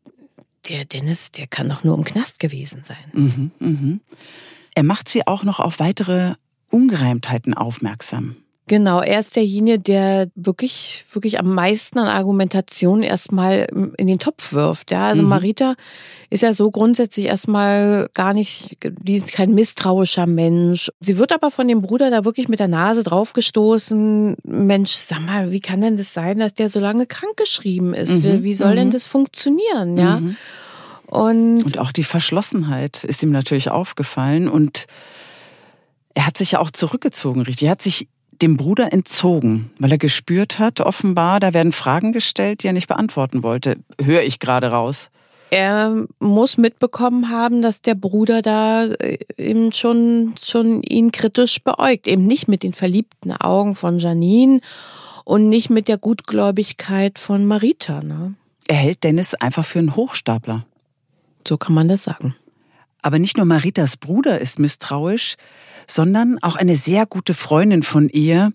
der 0.69 0.85
Dennis, 0.85 1.31
der 1.31 1.47
kann 1.47 1.69
doch 1.69 1.83
nur 1.83 1.97
im 1.97 2.03
Knast 2.03 2.39
gewesen 2.39 2.83
sein. 2.85 2.97
Mhm, 3.13 3.51
mhm. 3.59 4.01
Er 4.75 4.83
macht 4.83 5.07
sie 5.09 5.27
auch 5.27 5.43
noch 5.43 5.59
auf 5.59 5.79
weitere 5.79 6.35
Ungereimtheiten 6.69 7.53
aufmerksam. 7.53 8.37
Genau, 8.67 9.01
er 9.01 9.19
ist 9.19 9.35
derjenige, 9.35 9.77
der 9.77 10.29
wirklich, 10.35 11.05
wirklich 11.11 11.37
am 11.37 11.53
meisten 11.53 11.99
an 11.99 12.07
Argumentation 12.07 13.03
erstmal 13.03 13.67
in 13.97 14.07
den 14.07 14.19
Topf 14.19 14.53
wirft. 14.53 14.89
Ja, 14.89 15.07
also 15.07 15.21
Mhm. 15.21 15.27
Marita 15.27 15.75
ist 16.29 16.43
ja 16.43 16.53
so 16.53 16.71
grundsätzlich 16.71 17.25
erstmal 17.25 18.09
gar 18.13 18.33
nicht, 18.33 18.77
die 19.01 19.15
ist 19.15 19.33
kein 19.33 19.53
misstrauischer 19.53 20.27
Mensch. 20.27 20.89
Sie 21.01 21.17
wird 21.17 21.33
aber 21.33 21.51
von 21.51 21.67
dem 21.67 21.81
Bruder 21.81 22.09
da 22.09 22.23
wirklich 22.23 22.47
mit 22.47 22.61
der 22.61 22.69
Nase 22.69 23.03
draufgestoßen. 23.03 24.37
Mensch, 24.43 24.91
sag 24.91 25.19
mal, 25.19 25.51
wie 25.51 25.59
kann 25.59 25.81
denn 25.81 25.97
das 25.97 26.13
sein, 26.13 26.39
dass 26.39 26.53
der 26.53 26.69
so 26.69 26.79
lange 26.79 27.05
krankgeschrieben 27.05 27.93
ist? 27.93 28.11
Mhm, 28.11 28.23
Wie, 28.23 28.43
wie 28.43 28.53
soll 28.53 28.75
denn 28.77 28.87
mhm. 28.87 28.91
das 28.93 29.05
funktionieren? 29.05 29.97
Ja, 29.97 30.21
Mhm. 30.21 30.37
und 31.07 31.63
Und 31.65 31.79
auch 31.79 31.91
die 31.91 32.05
Verschlossenheit 32.05 33.03
ist 33.03 33.21
ihm 33.23 33.31
natürlich 33.31 33.69
aufgefallen 33.69 34.47
und 34.47 34.85
er 36.15 36.27
hat 36.27 36.37
sich 36.37 36.51
ja 36.53 36.59
auch 36.59 36.71
zurückgezogen, 36.71 37.41
richtig. 37.41 37.65
Er 37.67 37.71
hat 37.71 37.81
sich 37.81 38.07
dem 38.43 38.57
Bruder 38.57 38.91
entzogen, 38.91 39.71
weil 39.79 39.93
er 39.93 39.97
gespürt 39.97 40.59
hat, 40.59 40.81
offenbar, 40.81 41.39
da 41.39 41.53
werden 41.53 41.71
Fragen 41.71 42.11
gestellt, 42.11 42.61
die 42.61 42.67
er 42.67 42.73
nicht 42.73 42.89
beantworten 42.89 43.41
wollte. 43.41 43.77
Höre 43.99 44.21
ich 44.23 44.39
gerade 44.39 44.67
raus. 44.67 45.09
er 45.49 46.07
muss 46.19 46.57
mitbekommen 46.57 47.29
haben, 47.29 47.61
dass 47.61 47.81
der 47.81 47.95
Bruder 47.95 48.41
da 48.41 48.85
äh, 48.85 49.19
eben 49.37 49.71
schon, 49.71 50.33
schon 50.41 50.81
ihn 50.83 51.11
kritisch 51.11 51.63
beäugt. 51.63 52.07
Eben 52.07 52.25
nicht 52.25 52.47
mit 52.47 52.63
den 52.63 52.73
verliebten 52.73 53.31
Augen 53.31 53.75
von 53.75 53.99
Janine 53.99 54.59
und 55.23 55.49
nicht 55.49 55.69
mit 55.69 55.87
der 55.87 55.97
Gutgläubigkeit 55.97 57.19
von 57.19 57.45
Marita. 57.45 58.01
Ne? 58.01 58.33
Er 58.67 58.75
hält 58.75 59.03
Dennis 59.03 59.35
einfach 59.35 59.63
für 59.63 59.79
einen 59.79 59.95
Hochstapler. 59.95 60.65
So 61.47 61.57
kann 61.57 61.75
man 61.75 61.87
das 61.87 62.03
sagen. 62.03 62.35
Aber 63.03 63.19
nicht 63.19 63.37
nur 63.37 63.45
Maritas 63.45 63.97
Bruder 63.97 64.39
ist 64.39 64.57
misstrauisch, 64.57 65.35
sondern 65.87 66.39
auch 66.41 66.55
eine 66.55 66.75
sehr 66.75 67.05
gute 67.05 67.33
Freundin 67.33 67.83
von 67.83 68.09
ihr, 68.09 68.51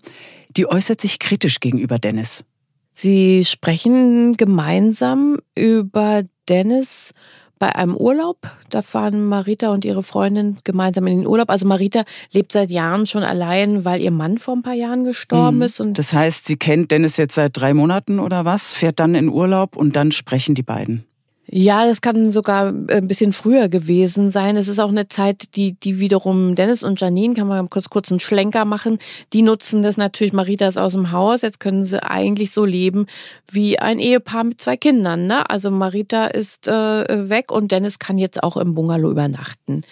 die 0.57 0.67
äußert 0.67 0.99
sich 0.99 1.19
kritisch 1.19 1.59
gegenüber 1.59 1.99
Dennis. 1.99 2.43
Sie 2.91 3.45
sprechen 3.45 4.35
gemeinsam 4.35 5.37
über 5.55 6.23
Dennis 6.49 7.11
bei 7.59 7.75
einem 7.75 7.95
Urlaub. 7.95 8.37
Da 8.69 8.81
fahren 8.81 9.25
Marita 9.25 9.69
und 9.69 9.85
ihre 9.85 10.01
Freundin 10.01 10.57
gemeinsam 10.63 11.07
in 11.07 11.19
den 11.19 11.27
Urlaub. 11.27 11.49
Also 11.49 11.67
Marita 11.67 12.03
lebt 12.31 12.51
seit 12.51 12.71
Jahren 12.71 13.05
schon 13.05 13.23
allein, 13.23 13.85
weil 13.85 14.01
ihr 14.01 14.11
Mann 14.11 14.37
vor 14.37 14.55
ein 14.55 14.63
paar 14.63 14.73
Jahren 14.73 15.03
gestorben 15.03 15.57
Mhm. 15.57 15.63
ist. 15.63 15.79
Und 15.79 15.97
Das 15.99 16.11
heißt, 16.11 16.47
sie 16.47 16.57
kennt 16.57 16.91
Dennis 16.91 17.17
jetzt 17.17 17.35
seit 17.35 17.55
drei 17.55 17.73
Monaten 17.73 18.19
oder 18.19 18.45
was, 18.45 18.73
fährt 18.73 18.99
dann 18.99 19.13
in 19.13 19.29
Urlaub 19.29 19.75
und 19.75 19.95
dann 19.95 20.11
sprechen 20.11 20.55
die 20.55 20.63
beiden. 20.63 21.05
Ja, 21.51 21.87
das 21.87 22.01
kann 22.01 22.29
sogar 22.29 22.67
ein 22.67 23.07
bisschen 23.07 23.33
früher 23.33 23.69
gewesen 23.69 24.29
sein. 24.29 24.55
Es 24.55 24.67
ist 24.67 24.77
auch 24.77 24.89
eine 24.89 25.07
Zeit, 25.07 25.55
die, 25.55 25.73
die 25.73 25.99
wiederum 25.99 26.53
Dennis 26.53 26.83
und 26.83 27.01
Janine, 27.01 27.33
kann 27.33 27.47
man 27.47 27.71
kurz, 27.71 27.89
kurz 27.89 28.11
einen 28.11 28.19
Schlenker 28.19 28.65
machen, 28.65 28.99
die 29.33 29.41
nutzen 29.41 29.81
das 29.81 29.97
natürlich, 29.97 30.31
Marita 30.31 30.67
ist 30.67 30.77
aus 30.77 30.93
dem 30.93 31.11
Haus, 31.11 31.41
jetzt 31.41 31.59
können 31.59 31.85
sie 31.85 32.03
eigentlich 32.03 32.51
so 32.51 32.65
leben 32.65 33.07
wie 33.51 33.79
ein 33.79 33.97
Ehepaar 33.97 34.43
mit 34.43 34.61
zwei 34.61 34.77
Kindern. 34.77 35.25
Ne? 35.25 35.49
Also 35.49 35.71
Marita 35.71 36.27
ist 36.27 36.67
äh, 36.67 37.29
weg 37.29 37.51
und 37.51 37.71
Dennis 37.71 37.97
kann 37.97 38.19
jetzt 38.19 38.43
auch 38.43 38.55
im 38.55 38.75
Bungalow 38.75 39.09
übernachten. 39.09 39.83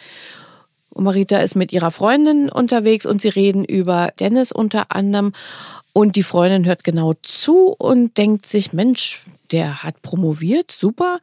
Und 0.91 1.03
Marita 1.05 1.37
ist 1.37 1.55
mit 1.55 1.73
ihrer 1.73 1.89
Freundin 1.89 2.49
unterwegs 2.49 3.07
und 3.07 3.19
sie 3.19 3.29
reden 3.29 3.65
über 3.65 4.11
Dennis 4.19 4.51
unter 4.51 4.91
anderem. 4.95 5.33
Und 5.91 6.15
die 6.15 6.23
Freundin 6.23 6.65
hört 6.65 6.83
genau 6.83 7.15
zu 7.23 7.73
und 7.77 8.15
denkt 8.17 8.45
sich, 8.45 8.73
Mensch, 8.73 9.25
der 9.51 9.83
hat 9.83 10.01
promoviert, 10.01 10.71
super. 10.71 11.19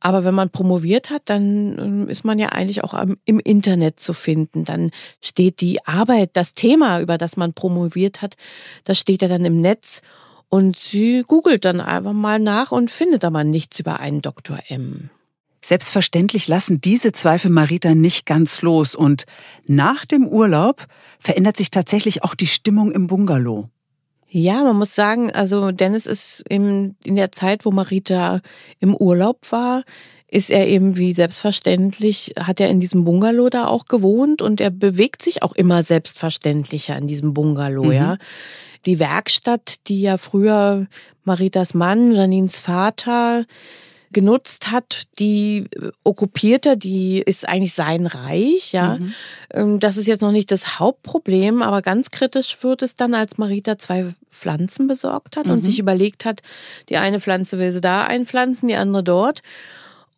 Aber 0.00 0.24
wenn 0.24 0.34
man 0.34 0.50
promoviert 0.50 1.10
hat, 1.10 1.22
dann 1.26 1.78
ähm, 1.78 2.08
ist 2.08 2.24
man 2.24 2.38
ja 2.38 2.50
eigentlich 2.50 2.82
auch 2.84 2.94
im 3.24 3.38
Internet 3.40 4.00
zu 4.00 4.12
finden. 4.12 4.64
Dann 4.64 4.90
steht 5.20 5.60
die 5.60 5.84
Arbeit, 5.86 6.30
das 6.34 6.54
Thema, 6.54 7.00
über 7.00 7.18
das 7.18 7.36
man 7.36 7.52
promoviert 7.52 8.22
hat, 8.22 8.36
das 8.84 8.98
steht 8.98 9.22
ja 9.22 9.28
dann 9.28 9.44
im 9.44 9.60
Netz. 9.60 10.02
Und 10.48 10.76
sie 10.76 11.22
googelt 11.26 11.64
dann 11.64 11.80
einfach 11.80 12.12
mal 12.12 12.40
nach 12.40 12.72
und 12.72 12.90
findet 12.90 13.24
aber 13.24 13.44
nichts 13.44 13.78
über 13.78 14.00
einen 14.00 14.20
Dr. 14.20 14.58
M. 14.68 15.10
Selbstverständlich 15.62 16.48
lassen 16.48 16.80
diese 16.80 17.12
Zweifel 17.12 17.50
Marita 17.50 17.94
nicht 17.94 18.26
ganz 18.26 18.62
los 18.62 18.94
und 18.94 19.26
nach 19.66 20.04
dem 20.06 20.26
Urlaub 20.26 20.86
verändert 21.18 21.56
sich 21.56 21.70
tatsächlich 21.70 22.24
auch 22.24 22.34
die 22.34 22.46
Stimmung 22.46 22.90
im 22.90 23.06
Bungalow. 23.06 23.68
Ja, 24.32 24.62
man 24.62 24.76
muss 24.76 24.94
sagen, 24.94 25.32
also 25.32 25.72
Dennis 25.72 26.06
ist 26.06 26.44
im, 26.48 26.94
in 27.04 27.16
der 27.16 27.32
Zeit, 27.32 27.64
wo 27.64 27.72
Marita 27.72 28.40
im 28.78 28.94
Urlaub 28.94 29.50
war, 29.50 29.82
ist 30.28 30.50
er 30.50 30.68
eben 30.68 30.96
wie 30.96 31.12
selbstverständlich, 31.12 32.34
hat 32.38 32.60
er 32.60 32.70
in 32.70 32.78
diesem 32.78 33.04
Bungalow 33.04 33.48
da 33.50 33.66
auch 33.66 33.86
gewohnt 33.86 34.40
und 34.40 34.60
er 34.60 34.70
bewegt 34.70 35.22
sich 35.22 35.42
auch 35.42 35.52
immer 35.54 35.82
selbstverständlicher 35.82 36.96
in 36.96 37.08
diesem 37.08 37.34
Bungalow, 37.34 37.86
Mhm. 37.86 37.92
ja. 37.92 38.16
Die 38.86 39.00
Werkstatt, 39.00 39.88
die 39.88 40.00
ja 40.00 40.16
früher 40.16 40.86
Maritas 41.24 41.74
Mann, 41.74 42.12
Janines 42.12 42.60
Vater, 42.60 43.44
genutzt 44.12 44.70
hat, 44.70 45.04
die 45.18 45.66
äh, 45.76 45.90
okkupiert 46.04 46.66
er, 46.66 46.76
die 46.76 47.20
ist 47.20 47.48
eigentlich 47.48 47.74
sein 47.74 48.06
Reich, 48.06 48.72
ja. 48.72 48.96
Mhm. 48.98 49.14
Ähm, 49.54 49.80
Das 49.80 49.96
ist 49.96 50.06
jetzt 50.06 50.22
noch 50.22 50.32
nicht 50.32 50.50
das 50.50 50.78
Hauptproblem, 50.80 51.62
aber 51.62 51.82
ganz 51.82 52.10
kritisch 52.10 52.58
wird 52.62 52.82
es 52.82 52.96
dann, 52.96 53.14
als 53.14 53.38
Marita 53.38 53.78
zwei 53.78 54.14
Pflanzen 54.30 54.86
besorgt 54.88 55.36
hat 55.36 55.46
und 55.46 55.58
Mhm. 55.58 55.62
sich 55.62 55.78
überlegt 55.78 56.24
hat, 56.24 56.42
die 56.88 56.96
eine 56.96 57.20
Pflanze 57.20 57.58
will 57.58 57.72
sie 57.72 57.80
da 57.80 58.04
einpflanzen, 58.04 58.68
die 58.68 58.74
andere 58.76 59.04
dort. 59.04 59.42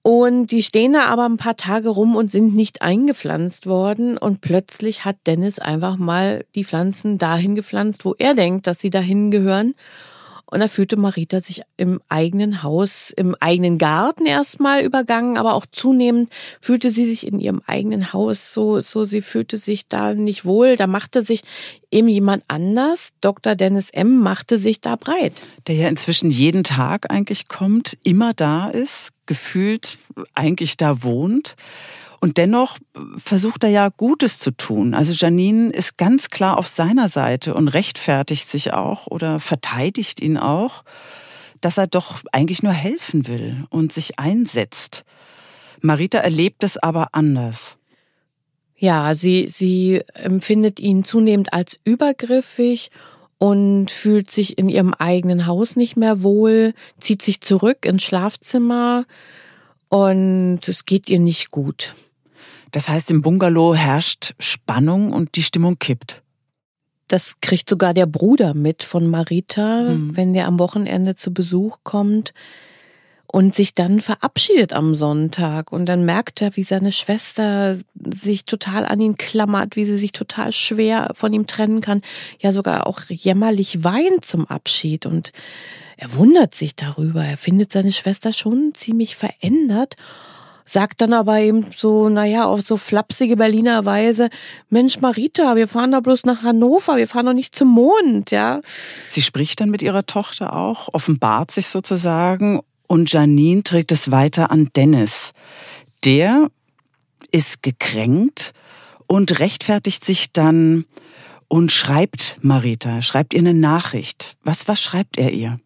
Und 0.05 0.49
die 0.49 0.65
stehen 0.65 0.95
da 0.95 1.05
aber 1.05 1.27
ein 1.27 1.37
paar 1.37 1.57
Tage 1.57 1.89
rum 1.89 2.17
und 2.17 2.29
sind 2.31 2.57
nicht 2.57 2.83
eingepflanzt 2.83 3.67
worden. 3.67 4.19
Und 4.19 4.41
plötzlich 4.41 5.05
hat 5.05 5.17
Dennis 5.29 5.61
einfach 5.61 5.97
mal 5.97 6.45
die 6.57 6.65
Pflanzen 6.65 7.19
dahin 7.19 7.55
gepflanzt, 7.55 8.05
wo 8.05 8.15
er 8.19 8.35
denkt, 8.35 8.67
dass 8.67 8.81
sie 8.81 8.91
dahin 8.91 9.31
gehören. 9.31 9.75
Und 10.53 10.61
da 10.61 10.69
fühlte 10.69 10.99
Marita 10.99 11.41
sich 11.41 11.63
im 11.79 12.03
eigenen 12.11 12.63
Haus, 12.63 13.11
im 13.11 13.35
eigenen 13.41 13.79
Garten 13.79 14.27
erstmal 14.27 14.83
übergangen, 14.83 15.39
aber 15.39 15.55
auch 15.55 15.65
zunehmend 15.73 16.29
fühlte 16.61 16.91
sie 16.91 17.07
sich 17.07 17.27
in 17.27 17.41
ihrem 17.41 17.63
eigenen 17.67 18.13
Haus 18.13 18.53
so, 18.53 18.81
so, 18.81 19.05
sie 19.05 19.23
fühlte 19.23 19.57
sich 19.57 19.89
da 19.89 20.13
nicht 20.13 20.45
wohl. 20.45 20.77
Da 20.77 20.87
machte 20.87 21.23
sich 21.23 21.43
eben 21.91 22.07
jemand 22.07 22.45
anders, 22.49 23.13
Dr. 23.23 23.55
Dennis 23.55 23.89
M., 23.89 24.19
machte 24.19 24.59
sich 24.59 24.83
da 24.83 24.97
breit. 24.97 25.33
Der 25.69 25.75
ja 25.75 25.89
inzwischen 25.89 26.31
jeden 26.31 26.65
Tag 26.65 27.11
eigentlich 27.11 27.49
kommt, 27.49 27.97
immer 28.05 28.35
da 28.35 28.69
ist, 28.69 29.09
gefühlt 29.25 29.97
eigentlich 30.35 30.77
da 30.77 31.03
wohnt. 31.03 31.57
Und 32.23 32.39
dennoch 32.39 32.79
versucht 33.19 33.65
er 33.65 33.71
ja 33.71 33.89
Gutes 33.89 34.39
zu 34.39 34.53
tun. 34.53 34.95
Also 34.95 35.13
Janine 35.13 35.71
ist 35.71 35.99
ganz 35.99 36.31
klar 36.31 36.57
auf 36.57 36.69
seiner 36.69 37.09
Seite 37.09 37.53
und 37.53 37.67
rechtfertigt 37.67 38.49
sich 38.49 38.73
auch 38.73 39.09
oder 39.09 39.41
verteidigt 39.41 40.21
ihn 40.21 40.39
auch, 40.39 40.85
dass 41.61 41.79
er 41.79 41.89
doch 41.89 42.23
eigentlich 42.31 42.63
nur 42.63 42.75
helfen 42.75 43.27
will 43.27 43.65
und 43.71 43.93
sich 43.93 44.21
einsetzt. 44.21 45.03
Marita 45.81 46.19
erlebt 46.19 46.63
es 46.63 46.79
aber 46.79 47.09
anders. 47.11 47.77
Ja, 48.77 49.15
sie, 49.15 49.49
sie 49.49 50.03
empfindet 50.15 50.79
ihn 50.79 51.03
zunehmend 51.03 51.53
als 51.53 51.81
übergriffig 51.83 52.93
und 53.39 53.91
fühlt 53.91 54.31
sich 54.31 54.59
in 54.59 54.69
ihrem 54.69 54.95
eigenen 54.95 55.49
Haus 55.49 55.75
nicht 55.75 55.97
mehr 55.97 56.23
wohl, 56.23 56.75
zieht 57.01 57.23
sich 57.23 57.41
zurück 57.41 57.85
ins 57.85 58.05
Schlafzimmer 58.05 59.07
und 59.89 60.61
es 60.69 60.87
geht 60.87 61.11
ihr 61.11 61.19
nicht 61.19 61.51
gut. 61.51 61.97
Das 62.73 62.89
heißt, 62.89 63.11
im 63.11 63.23
Bungalow 63.23 63.75
herrscht 63.75 64.35
Spannung 64.39 65.13
und 65.13 65.37
die 65.37 65.43
Stimmung 65.43 65.79
kippt. 65.79 66.23
Das 67.09 67.41
kriegt 67.43 67.69
sogar 67.69 67.93
der 67.93 68.07
Bruder 68.07 68.55
mit 68.55 68.83
von 68.83 69.07
Marita, 69.09 69.83
Mhm. 69.91 70.17
wenn 70.17 70.33
der 70.33 70.47
am 70.47 70.59
Wochenende 70.59 71.15
zu 71.15 71.33
Besuch 71.33 71.79
kommt. 71.85 72.33
und 73.35 73.55
sich 73.55 73.73
dann 73.73 74.03
verabschiedet 74.03 74.75
am 74.75 74.95
Sonntag. 74.95 75.73
Und 75.73 75.87
dann 75.87 76.05
merkt 76.05 76.43
er, 76.43 76.55
wie 76.55 76.65
seine 76.65 76.93
Schwester 76.93 77.79
sich 77.95 78.45
total 78.45 78.85
an 78.85 79.01
ihn 79.01 79.17
klammert, 79.17 79.75
wie 79.75 79.87
sie 79.87 79.97
sich 79.97 80.13
total 80.13 80.53
schwer 80.53 81.13
von 81.15 81.33
ihm 81.33 81.47
trennen 81.47 81.81
kann, 81.81 82.03
ja 82.41 82.53
sogar 82.53 82.87
auch 82.87 83.01
jämmerlich 83.09 83.83
weint 83.85 84.27
zum 84.27 84.45
Abschied. 84.47 85.07
Und 85.07 85.33
er 85.97 86.13
wundert 86.15 86.55
sich 86.55 86.77
darüber. 86.77 87.25
Er 87.25 87.39
findet 87.39 87.73
seine 87.73 87.93
Schwester 87.93 88.35
schon 88.35 88.73
ziemlich 88.75 89.17
verändert 89.17 89.97
sagt 90.65 91.01
dann 91.01 91.13
aber 91.13 91.39
eben 91.41 91.67
so, 91.77 92.09
naja, 92.09 92.45
auf 92.45 92.63
so 92.63 92.77
flapsige 92.77 93.37
Berliner 93.37 93.85
Weise, 93.85 94.31
Mensch, 94.71 95.01
Marita, 95.01 95.57
wir 95.57 95.69
fahren 95.69 95.93
da 95.93 96.01
bloß 96.01 96.25
nach 96.25 96.43
Hannover, 96.43 96.97
wir 96.97 97.09
fahren 97.09 97.27
doch 97.27 97.33
nicht 97.33 97.55
zum 97.55 97.69
Mond, 97.69 98.31
ja. 98.31 98.61
Sie 99.09 99.23
spricht 99.23 99.61
dann 99.61 99.71
mit 99.71 99.83
ihrer 99.83 100.07
Tochter 100.07 100.55
auch, 100.55 100.89
offenbart 100.93 101.51
sich 101.51 101.67
sozusagen 101.67 102.61
und 102.87 103.13
Janine 103.13 103.63
trägt 103.63 103.93
es 103.93 104.11
weiter 104.11 104.51
an 104.51 104.71
Dennis. 104.77 105.33
Der 106.05 106.49
ist 107.31 107.63
gekränkt 107.63 108.53
und 109.07 109.39
rechtfertigt 109.41 110.05
sich 110.05 110.33
dann 110.33 110.85
und 111.49 111.71
schreibt 111.71 112.39
Marita, 112.41 113.03
schreibt 113.03 113.35
ihr 113.35 113.41
eine 113.41 113.55
Nachricht. 113.55 114.37
Was, 114.43 114.69
was 114.69 114.83
schreibt 114.83 115.19
er 115.19 115.33
ihr? 115.33 115.61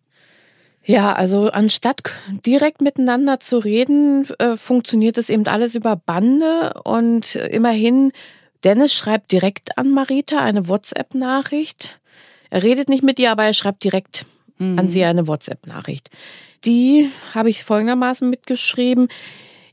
Ja, 0.86 1.12
also 1.12 1.50
anstatt 1.50 2.02
direkt 2.46 2.80
miteinander 2.80 3.40
zu 3.40 3.58
reden, 3.58 4.26
äh, 4.38 4.56
funktioniert 4.56 5.18
es 5.18 5.28
eben 5.28 5.46
alles 5.46 5.74
über 5.74 5.96
Bande 5.96 6.80
und 6.84 7.34
immerhin, 7.34 8.12
Dennis 8.64 8.94
schreibt 8.94 9.32
direkt 9.32 9.76
an 9.78 9.90
Marita 9.90 10.38
eine 10.38 10.68
WhatsApp-Nachricht. 10.68 11.98
Er 12.50 12.62
redet 12.62 12.88
nicht 12.88 13.02
mit 13.02 13.18
ihr, 13.18 13.32
aber 13.32 13.44
er 13.44 13.54
schreibt 13.54 13.82
direkt 13.84 14.26
mhm. 14.58 14.78
an 14.78 14.90
sie 14.90 15.04
eine 15.04 15.26
WhatsApp-Nachricht 15.26 16.10
die 16.66 17.10
habe 17.34 17.48
ich 17.48 17.64
folgendermaßen 17.64 18.28
mitgeschrieben. 18.28 19.08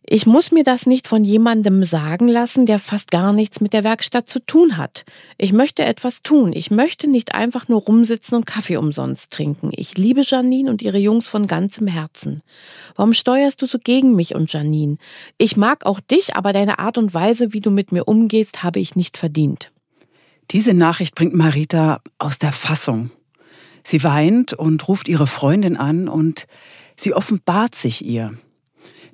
Ich 0.05 0.25
muss 0.25 0.51
mir 0.51 0.63
das 0.63 0.85
nicht 0.85 1.07
von 1.07 1.23
jemandem 1.23 1.83
sagen 1.83 2.27
lassen, 2.27 2.65
der 2.65 2.79
fast 2.79 3.09
gar 3.09 3.31
nichts 3.31 3.61
mit 3.61 3.71
der 3.71 3.85
Werkstatt 3.85 4.29
zu 4.29 4.45
tun 4.45 4.75
hat. 4.75 5.05
Ich 5.37 5.53
möchte 5.53 5.85
etwas 5.85 6.21
tun. 6.21 6.51
Ich 6.51 6.71
möchte 6.71 7.09
nicht 7.09 7.33
einfach 7.33 7.69
nur 7.69 7.81
rumsitzen 7.81 8.35
und 8.37 8.45
Kaffee 8.45 8.75
umsonst 8.75 9.31
trinken. 9.31 9.69
Ich 9.71 9.97
liebe 9.97 10.21
Janine 10.25 10.69
und 10.69 10.81
ihre 10.81 10.97
Jungs 10.97 11.29
von 11.29 11.47
ganzem 11.47 11.87
Herzen. 11.87 12.41
Warum 12.95 13.13
steuerst 13.13 13.61
du 13.61 13.65
so 13.65 13.79
gegen 13.79 14.13
mich 14.13 14.35
und 14.35 14.51
Janine? 14.51 14.97
Ich 15.37 15.55
mag 15.55 15.85
auch 15.85 16.01
dich, 16.01 16.35
aber 16.35 16.51
deine 16.51 16.79
Art 16.79 16.97
und 16.97 17.13
Weise, 17.13 17.53
wie 17.53 17.61
du 17.61 17.71
mit 17.71 17.93
mir 17.93 18.05
umgehst, 18.05 18.61
habe 18.61 18.81
ich 18.81 18.97
nicht 18.97 19.17
verdient. 19.17 19.71
Diese 20.51 20.73
Nachricht 20.73 21.15
bringt 21.15 21.33
Marita 21.33 22.01
aus 22.19 22.39
der 22.39 22.51
Fassung. 22.51 23.11
Sie 23.85 24.03
weint 24.03 24.53
und 24.53 24.85
ruft 24.87 25.07
ihre 25.07 25.27
Freundin 25.27 25.77
an 25.77 26.09
und 26.09 26.45
Sie 26.95 27.13
offenbart 27.13 27.73
sich 27.73 28.05
ihr. 28.05 28.37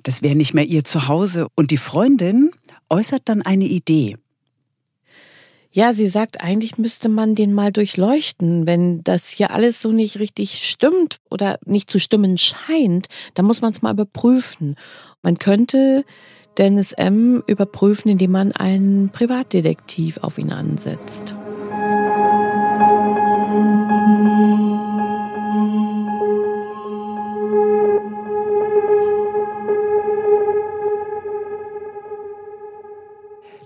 Das 0.02 0.22
wäre 0.22 0.36
nicht 0.36 0.54
mehr 0.54 0.64
ihr 0.64 0.84
Zuhause. 0.84 1.48
Und 1.54 1.70
die 1.70 1.76
Freundin 1.76 2.50
äußert 2.88 3.22
dann 3.26 3.42
eine 3.42 3.66
Idee. 3.66 4.16
Ja, 5.72 5.92
sie 5.92 6.08
sagt, 6.08 6.42
eigentlich 6.42 6.78
müsste 6.78 7.08
man 7.08 7.36
den 7.36 7.54
mal 7.54 7.70
durchleuchten. 7.70 8.66
Wenn 8.66 9.04
das 9.04 9.28
hier 9.28 9.52
alles 9.52 9.80
so 9.80 9.92
nicht 9.92 10.18
richtig 10.18 10.68
stimmt 10.68 11.18
oder 11.30 11.60
nicht 11.64 11.88
zu 11.88 12.00
stimmen 12.00 12.38
scheint, 12.38 13.06
dann 13.34 13.46
muss 13.46 13.60
man 13.60 13.70
es 13.70 13.80
mal 13.80 13.92
überprüfen. 13.92 14.74
Man 15.22 15.38
könnte 15.38 16.04
Dennis 16.58 16.90
M. 16.92 17.44
überprüfen, 17.46 18.10
indem 18.10 18.32
man 18.32 18.50
einen 18.50 19.10
Privatdetektiv 19.10 20.18
auf 20.18 20.38
ihn 20.38 20.50
ansetzt. 20.50 21.34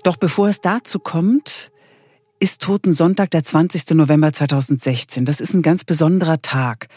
Doch 0.04 0.16
bevor 0.18 0.50
es 0.50 0.60
dazu 0.60 0.98
kommt, 0.98 1.72
ist 2.38 2.60
Toten 2.60 2.92
Sonntag, 2.92 3.30
der 3.30 3.42
20. 3.42 3.92
November 3.92 4.34
2016. 4.34 5.24
Das 5.24 5.40
ist 5.40 5.54
ein 5.54 5.62
ganz 5.62 5.82
besonderer 5.82 6.42
Tag. 6.42 6.88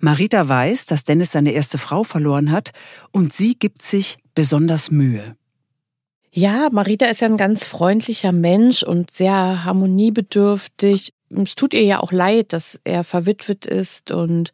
Marita 0.00 0.48
weiß, 0.48 0.86
dass 0.86 1.04
Dennis 1.04 1.32
seine 1.32 1.52
erste 1.52 1.76
Frau 1.76 2.04
verloren 2.04 2.50
hat 2.50 2.70
und 3.12 3.34
sie 3.34 3.54
gibt 3.54 3.82
sich 3.82 4.16
besonders 4.34 4.90
Mühe. 4.90 5.36
Ja, 6.32 6.70
Marita 6.72 7.04
ist 7.04 7.20
ja 7.20 7.28
ein 7.28 7.36
ganz 7.36 7.66
freundlicher 7.66 8.32
Mensch 8.32 8.82
und 8.82 9.10
sehr 9.10 9.64
harmoniebedürftig. 9.64 11.12
Es 11.28 11.54
tut 11.54 11.74
ihr 11.74 11.84
ja 11.84 12.00
auch 12.00 12.12
leid, 12.12 12.54
dass 12.54 12.80
er 12.84 13.04
verwitwet 13.04 13.66
ist 13.66 14.10
und 14.10 14.52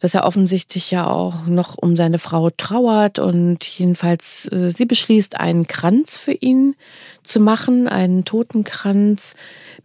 dass 0.00 0.14
er 0.14 0.24
offensichtlich 0.24 0.90
ja 0.90 1.06
auch 1.06 1.46
noch 1.46 1.76
um 1.76 1.94
seine 1.96 2.18
Frau 2.18 2.50
trauert 2.50 3.18
und 3.18 3.64
jedenfalls 3.64 4.50
äh, 4.50 4.70
sie 4.70 4.86
beschließt, 4.86 5.38
einen 5.38 5.66
Kranz 5.66 6.16
für 6.16 6.32
ihn 6.32 6.74
zu 7.22 7.38
machen, 7.38 7.86
einen 7.86 8.24
Totenkranz 8.24 9.34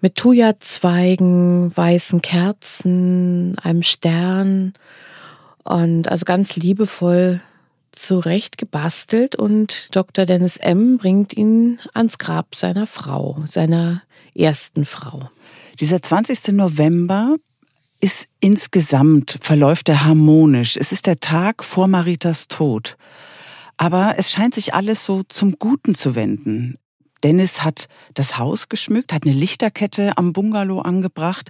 mit 0.01 0.15
Thuja-Zweigen, 0.15 1.75
weißen 1.75 2.21
Kerzen, 2.21 3.57
einem 3.61 3.83
Stern 3.83 4.73
und 5.63 6.07
also 6.09 6.25
ganz 6.25 6.55
liebevoll 6.55 7.41
zurecht 7.91 8.57
gebastelt 8.57 9.35
und 9.35 9.95
Dr. 9.95 10.25
Dennis 10.25 10.57
M. 10.57 10.97
bringt 10.97 11.35
ihn 11.35 11.79
ans 11.93 12.17
Grab 12.17 12.55
seiner 12.55 12.87
Frau, 12.87 13.43
seiner 13.49 14.01
ersten 14.33 14.85
Frau. 14.85 15.29
Dieser 15.79 16.01
20. 16.01 16.53
November 16.53 17.35
ist 18.05 18.27
insgesamt, 18.39 19.39
verläuft 19.41 19.89
er 19.89 20.05
harmonisch. 20.05 20.77
Es 20.77 20.91
ist 20.91 21.07
der 21.07 21.19
Tag 21.19 21.63
vor 21.63 21.87
Maritas 21.87 22.47
Tod. 22.47 22.97
Aber 23.77 24.13
es 24.19 24.29
scheint 24.29 24.53
sich 24.53 24.75
alles 24.75 25.03
so 25.03 25.23
zum 25.23 25.57
Guten 25.57 25.95
zu 25.95 26.13
wenden. 26.13 26.77
Dennis 27.23 27.63
hat 27.63 27.87
das 28.13 28.37
Haus 28.37 28.69
geschmückt, 28.69 29.11
hat 29.11 29.25
eine 29.25 29.33
Lichterkette 29.33 30.19
am 30.19 30.33
Bungalow 30.33 30.81
angebracht. 30.81 31.49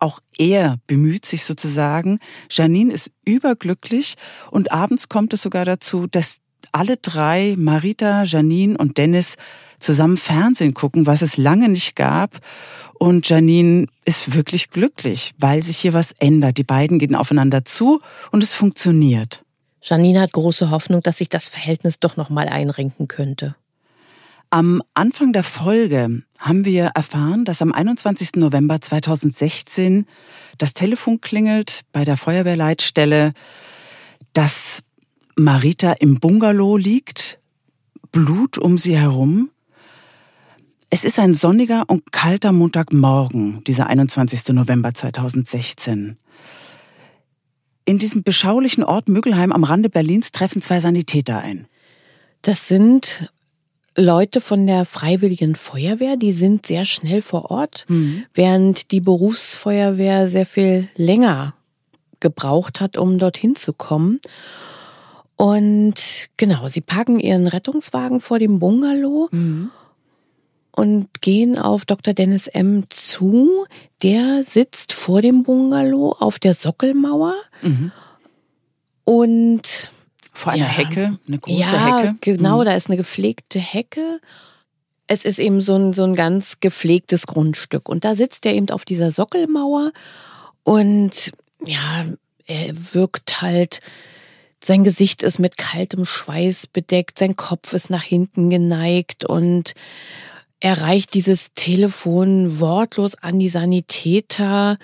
Auch 0.00 0.20
er 0.38 0.78
bemüht 0.86 1.26
sich 1.26 1.44
sozusagen. 1.44 2.20
Janine 2.50 2.90
ist 2.90 3.10
überglücklich 3.26 4.14
und 4.50 4.72
abends 4.72 5.10
kommt 5.10 5.34
es 5.34 5.42
sogar 5.42 5.66
dazu, 5.66 6.06
dass 6.06 6.38
alle 6.72 6.96
drei, 6.96 7.54
Marita, 7.58 8.22
Janine 8.22 8.78
und 8.78 8.96
Dennis, 8.96 9.36
zusammen 9.82 10.16
Fernsehen 10.16 10.74
gucken, 10.74 11.06
was 11.06 11.22
es 11.22 11.36
lange 11.36 11.68
nicht 11.68 11.96
gab. 11.96 12.38
Und 12.94 13.28
Janine 13.28 13.86
ist 14.04 14.34
wirklich 14.34 14.70
glücklich, 14.70 15.32
weil 15.38 15.62
sich 15.62 15.78
hier 15.78 15.92
was 15.92 16.12
ändert. 16.18 16.58
Die 16.58 16.64
beiden 16.64 16.98
gehen 16.98 17.14
aufeinander 17.14 17.64
zu 17.64 18.00
und 18.30 18.42
es 18.42 18.54
funktioniert. 18.54 19.44
Janine 19.82 20.20
hat 20.20 20.32
große 20.32 20.70
Hoffnung, 20.70 21.00
dass 21.00 21.18
sich 21.18 21.28
das 21.28 21.48
Verhältnis 21.48 21.98
doch 21.98 22.16
noch 22.16 22.30
mal 22.30 22.48
einrenken 22.48 23.08
könnte. 23.08 23.56
Am 24.50 24.82
Anfang 24.94 25.32
der 25.32 25.44
Folge 25.44 26.22
haben 26.38 26.64
wir 26.64 26.92
erfahren, 26.94 27.44
dass 27.44 27.62
am 27.62 27.72
21. 27.72 28.32
November 28.36 28.80
2016 28.80 30.06
das 30.58 30.74
Telefon 30.74 31.20
klingelt 31.20 31.80
bei 31.90 32.04
der 32.04 32.18
Feuerwehrleitstelle, 32.18 33.32
dass 34.34 34.82
Marita 35.36 35.92
im 35.92 36.20
Bungalow 36.20 36.76
liegt, 36.76 37.38
Blut 38.12 38.58
um 38.58 38.76
sie 38.76 38.96
herum 38.96 39.50
es 40.94 41.04
ist 41.04 41.18
ein 41.18 41.32
sonniger 41.32 41.84
und 41.86 42.12
kalter 42.12 42.52
Montagmorgen, 42.52 43.64
dieser 43.64 43.86
21. 43.86 44.48
November 44.48 44.92
2016. 44.92 46.18
In 47.86 47.98
diesem 47.98 48.22
beschaulichen 48.22 48.84
Ort 48.84 49.08
Müggelheim 49.08 49.52
am 49.52 49.64
Rande 49.64 49.88
Berlins 49.88 50.32
treffen 50.32 50.60
zwei 50.60 50.80
Sanitäter 50.80 51.38
ein. 51.38 51.66
Das 52.42 52.68
sind 52.68 53.32
Leute 53.96 54.42
von 54.42 54.66
der 54.66 54.84
Freiwilligen 54.84 55.54
Feuerwehr, 55.54 56.18
die 56.18 56.32
sind 56.32 56.66
sehr 56.66 56.84
schnell 56.84 57.22
vor 57.22 57.50
Ort, 57.50 57.86
mhm. 57.88 58.26
während 58.34 58.90
die 58.90 59.00
Berufsfeuerwehr 59.00 60.28
sehr 60.28 60.44
viel 60.44 60.90
länger 60.94 61.54
gebraucht 62.20 62.82
hat, 62.82 62.98
um 62.98 63.16
dorthin 63.18 63.56
zu 63.56 63.72
kommen. 63.72 64.20
Und 65.36 66.28
genau, 66.36 66.68
sie 66.68 66.82
packen 66.82 67.18
ihren 67.18 67.46
Rettungswagen 67.46 68.20
vor 68.20 68.38
dem 68.38 68.58
Bungalow. 68.58 69.30
Mhm 69.30 69.70
und 70.74 71.08
gehen 71.20 71.58
auf 71.58 71.84
Dr. 71.84 72.14
Dennis 72.14 72.48
M. 72.48 72.84
zu. 72.88 73.66
Der 74.02 74.42
sitzt 74.42 74.92
vor 74.92 75.22
dem 75.22 75.42
Bungalow 75.42 76.16
auf 76.18 76.38
der 76.38 76.54
Sockelmauer 76.54 77.34
mhm. 77.60 77.92
und 79.04 79.92
vor 80.32 80.52
einer 80.52 80.64
ja, 80.64 80.70
Hecke, 80.70 81.18
eine 81.28 81.38
große 81.38 81.60
ja, 81.60 81.98
Hecke. 81.98 82.16
Genau, 82.20 82.60
mhm. 82.60 82.64
da 82.64 82.74
ist 82.74 82.88
eine 82.88 82.96
gepflegte 82.96 83.58
Hecke. 83.58 84.20
Es 85.06 85.24
ist 85.24 85.38
eben 85.38 85.60
so 85.60 85.76
ein, 85.76 85.92
so 85.92 86.04
ein 86.04 86.14
ganz 86.14 86.58
gepflegtes 86.60 87.26
Grundstück. 87.26 87.88
Und 87.88 88.04
da 88.04 88.16
sitzt 88.16 88.46
er 88.46 88.54
eben 88.54 88.70
auf 88.70 88.84
dieser 88.84 89.10
Sockelmauer 89.10 89.92
und 90.64 91.32
ja, 91.64 92.06
er 92.46 92.74
wirkt 92.94 93.42
halt, 93.42 93.80
sein 94.64 94.84
Gesicht 94.84 95.22
ist 95.22 95.38
mit 95.38 95.58
kaltem 95.58 96.04
Schweiß 96.04 96.68
bedeckt, 96.68 97.18
sein 97.18 97.36
Kopf 97.36 97.72
ist 97.72 97.90
nach 97.90 98.02
hinten 98.02 98.48
geneigt 98.48 99.24
und 99.24 99.74
er 100.62 100.80
reicht 100.80 101.14
dieses 101.14 101.54
Telefon 101.54 102.60
wortlos 102.60 103.16
an 103.16 103.40
die 103.40 103.48
Sanitäter. 103.48 104.78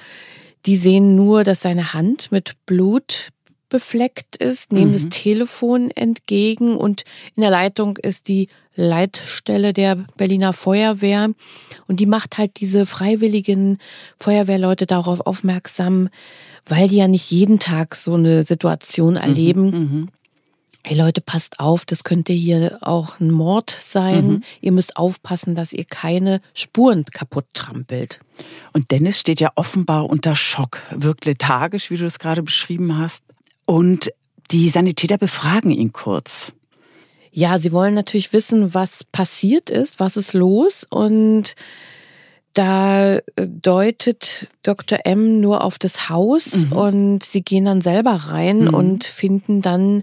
Die 0.66 0.74
sehen 0.74 1.14
nur, 1.14 1.44
dass 1.44 1.62
seine 1.62 1.94
Hand 1.94 2.32
mit 2.32 2.54
Blut 2.66 3.28
befleckt 3.68 4.34
ist, 4.36 4.72
nehmen 4.72 4.90
mhm. 4.90 4.94
das 4.94 5.08
Telefon 5.10 5.92
entgegen 5.92 6.76
und 6.76 7.04
in 7.36 7.42
der 7.42 7.50
Leitung 7.50 7.96
ist 7.96 8.26
die 8.26 8.48
Leitstelle 8.74 9.72
der 9.72 10.06
Berliner 10.16 10.52
Feuerwehr 10.52 11.30
und 11.86 12.00
die 12.00 12.06
macht 12.06 12.38
halt 12.38 12.58
diese 12.58 12.84
freiwilligen 12.84 13.78
Feuerwehrleute 14.18 14.86
darauf 14.86 15.20
aufmerksam, 15.20 16.08
weil 16.66 16.88
die 16.88 16.96
ja 16.96 17.08
nicht 17.08 17.30
jeden 17.30 17.60
Tag 17.60 17.94
so 17.94 18.14
eine 18.14 18.42
Situation 18.42 19.14
mhm, 19.14 19.20
erleben. 19.20 19.70
Mhm, 19.70 20.08
Hey 20.84 20.96
Leute, 20.96 21.20
passt 21.20 21.60
auf, 21.60 21.84
das 21.84 22.04
könnte 22.04 22.32
hier 22.32 22.78
auch 22.80 23.20
ein 23.20 23.30
Mord 23.30 23.70
sein. 23.70 24.28
Mhm. 24.28 24.42
Ihr 24.60 24.72
müsst 24.72 24.96
aufpassen, 24.96 25.54
dass 25.54 25.72
ihr 25.72 25.84
keine 25.84 26.40
Spuren 26.54 27.04
kaputt 27.04 27.46
trampelt. 27.52 28.20
Und 28.72 28.90
Dennis 28.90 29.18
steht 29.18 29.40
ja 29.40 29.50
offenbar 29.56 30.08
unter 30.08 30.36
Schock, 30.36 30.80
wirkt 30.90 31.24
lethargisch, 31.24 31.90
wie 31.90 31.96
du 31.96 32.06
es 32.06 32.18
gerade 32.18 32.42
beschrieben 32.42 32.96
hast. 32.96 33.24
Und 33.66 34.10
die 34.50 34.68
Sanitäter 34.68 35.18
befragen 35.18 35.70
ihn 35.70 35.92
kurz. 35.92 36.52
Ja, 37.32 37.58
sie 37.58 37.72
wollen 37.72 37.94
natürlich 37.94 38.32
wissen, 38.32 38.72
was 38.72 39.04
passiert 39.04 39.70
ist, 39.70 40.00
was 40.00 40.16
ist 40.16 40.32
los 40.32 40.86
und 40.88 41.54
da 42.52 43.20
deutet 43.36 44.48
Dr. 44.62 45.00
M 45.04 45.40
nur 45.40 45.62
auf 45.62 45.78
das 45.78 46.08
Haus 46.08 46.56
mhm. 46.56 46.72
und 46.72 47.24
sie 47.24 47.42
gehen 47.42 47.64
dann 47.64 47.80
selber 47.80 48.12
rein 48.12 48.64
mhm. 48.64 48.74
und 48.74 49.04
finden 49.04 49.62
dann 49.62 50.02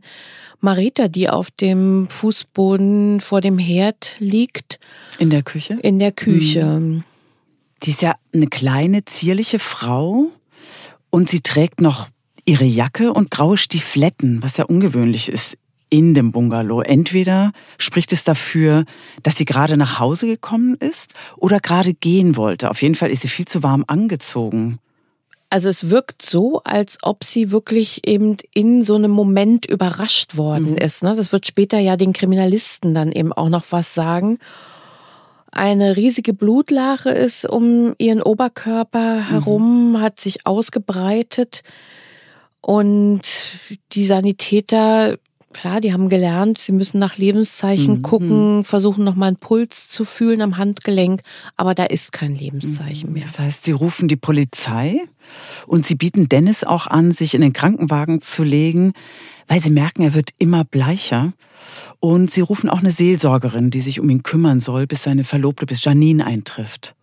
Marita, 0.61 1.07
die 1.07 1.29
auf 1.29 1.51
dem 1.51 2.07
Fußboden 2.09 3.21
vor 3.21 3.41
dem 3.41 3.57
Herd 3.57 4.15
liegt. 4.19 4.79
In 5.19 5.29
der 5.29 5.43
Küche? 5.43 5.77
In 5.81 5.99
der 5.99 6.11
Küche. 6.11 6.65
Mhm. 6.65 7.03
Die 7.83 7.91
ist 7.91 8.01
ja 8.01 8.15
eine 8.33 8.47
kleine, 8.47 9.05
zierliche 9.05 9.59
Frau 9.59 10.27
und 11.09 11.29
sie 11.29 11.41
trägt 11.41 11.81
noch 11.81 12.07
ihre 12.45 12.63
Jacke 12.63 13.11
und 13.13 13.31
graue 13.31 13.57
Stiefletten, 13.57 14.41
was 14.41 14.57
ja 14.57 14.65
ungewöhnlich 14.65 15.29
ist 15.29 15.57
in 15.95 16.13
dem 16.13 16.33
Bungalow. 16.33 16.81
Entweder 16.81 17.53
spricht 17.77 18.11
es 18.11 18.25
dafür, 18.25 18.83
dass 19.23 19.37
sie 19.37 19.45
gerade 19.45 19.77
nach 19.77 19.97
Hause 19.97 20.27
gekommen 20.27 20.75
ist 20.75 21.13
oder 21.37 21.61
gerade 21.61 21.93
gehen 21.93 22.35
wollte. 22.35 22.69
Auf 22.69 22.81
jeden 22.81 22.95
Fall 22.95 23.09
ist 23.11 23.21
sie 23.21 23.29
viel 23.29 23.45
zu 23.45 23.63
warm 23.63 23.85
angezogen. 23.87 24.79
Also 25.49 25.69
es 25.69 25.89
wirkt 25.89 26.21
so, 26.21 26.59
als 26.65 26.97
ob 27.01 27.23
sie 27.23 27.49
wirklich 27.49 28.05
eben 28.05 28.35
in 28.53 28.83
so 28.83 28.95
einem 28.95 29.11
Moment 29.11 29.65
überrascht 29.65 30.35
worden 30.35 30.71
mhm. 30.71 30.77
ist. 30.77 31.01
Ne? 31.01 31.15
Das 31.15 31.31
wird 31.31 31.47
später 31.47 31.79
ja 31.79 31.95
den 31.95 32.11
Kriminalisten 32.11 32.93
dann 32.93 33.13
eben 33.13 33.31
auch 33.31 33.47
noch 33.47 33.63
was 33.69 33.93
sagen. 33.93 34.37
Eine 35.51 35.95
riesige 35.95 36.33
Blutlache 36.33 37.09
ist 37.09 37.49
um 37.49 37.93
ihren 37.99 38.21
Oberkörper 38.21 39.15
mhm. 39.15 39.29
herum, 39.29 39.91
mhm. 39.93 40.01
hat 40.01 40.19
sich 40.19 40.45
ausgebreitet. 40.45 41.61
Und 42.59 43.21
die 43.93 44.05
Sanitäter 44.05 45.19
Klar, 45.55 45.79
die 45.79 45.93
haben 45.93 46.09
gelernt, 46.09 46.57
sie 46.57 46.73
müssen 46.73 46.99
nach 46.99 47.15
Lebenszeichen 47.15 47.99
mhm. 47.99 48.01
gucken, 48.01 48.63
versuchen 48.65 49.05
nochmal 49.05 49.29
einen 49.29 49.37
Puls 49.37 49.87
zu 49.87 50.03
fühlen 50.03 50.41
am 50.41 50.57
Handgelenk, 50.57 51.21
aber 51.55 51.73
da 51.73 51.85
ist 51.85 52.11
kein 52.11 52.35
Lebenszeichen 52.35 53.13
mehr. 53.13 53.23
Das 53.23 53.39
heißt, 53.39 53.63
sie 53.63 53.71
rufen 53.71 54.09
die 54.09 54.17
Polizei 54.17 54.99
und 55.65 55.85
sie 55.85 55.95
bieten 55.95 56.27
Dennis 56.27 56.65
auch 56.65 56.87
an, 56.87 57.13
sich 57.13 57.35
in 57.35 57.39
den 57.39 57.53
Krankenwagen 57.53 58.21
zu 58.21 58.43
legen, 58.43 58.91
weil 59.47 59.61
sie 59.61 59.71
merken, 59.71 60.01
er 60.01 60.13
wird 60.13 60.31
immer 60.39 60.65
bleicher. 60.65 61.31
Und 62.01 62.31
sie 62.31 62.41
rufen 62.41 62.69
auch 62.69 62.79
eine 62.79 62.91
Seelsorgerin, 62.91 63.71
die 63.71 63.79
sich 63.79 64.01
um 64.01 64.09
ihn 64.09 64.23
kümmern 64.23 64.59
soll, 64.59 64.87
bis 64.87 65.03
seine 65.03 65.23
Verlobte, 65.23 65.65
bis 65.65 65.85
Janine 65.85 66.25
eintrifft 66.25 66.95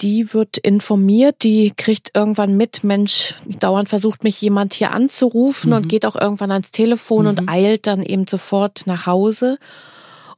die 0.00 0.34
wird 0.34 0.58
informiert, 0.58 1.42
die 1.42 1.72
kriegt 1.76 2.10
irgendwann 2.14 2.56
mit, 2.56 2.84
Mensch, 2.84 3.34
dauernd 3.60 3.88
versucht 3.88 4.24
mich 4.24 4.40
jemand 4.40 4.74
hier 4.74 4.92
anzurufen 4.92 5.70
mhm. 5.70 5.76
und 5.76 5.88
geht 5.88 6.06
auch 6.06 6.16
irgendwann 6.16 6.50
ans 6.50 6.72
Telefon 6.72 7.22
mhm. 7.22 7.28
und 7.28 7.48
eilt 7.48 7.86
dann 7.86 8.02
eben 8.02 8.26
sofort 8.26 8.82
nach 8.86 9.06
Hause 9.06 9.58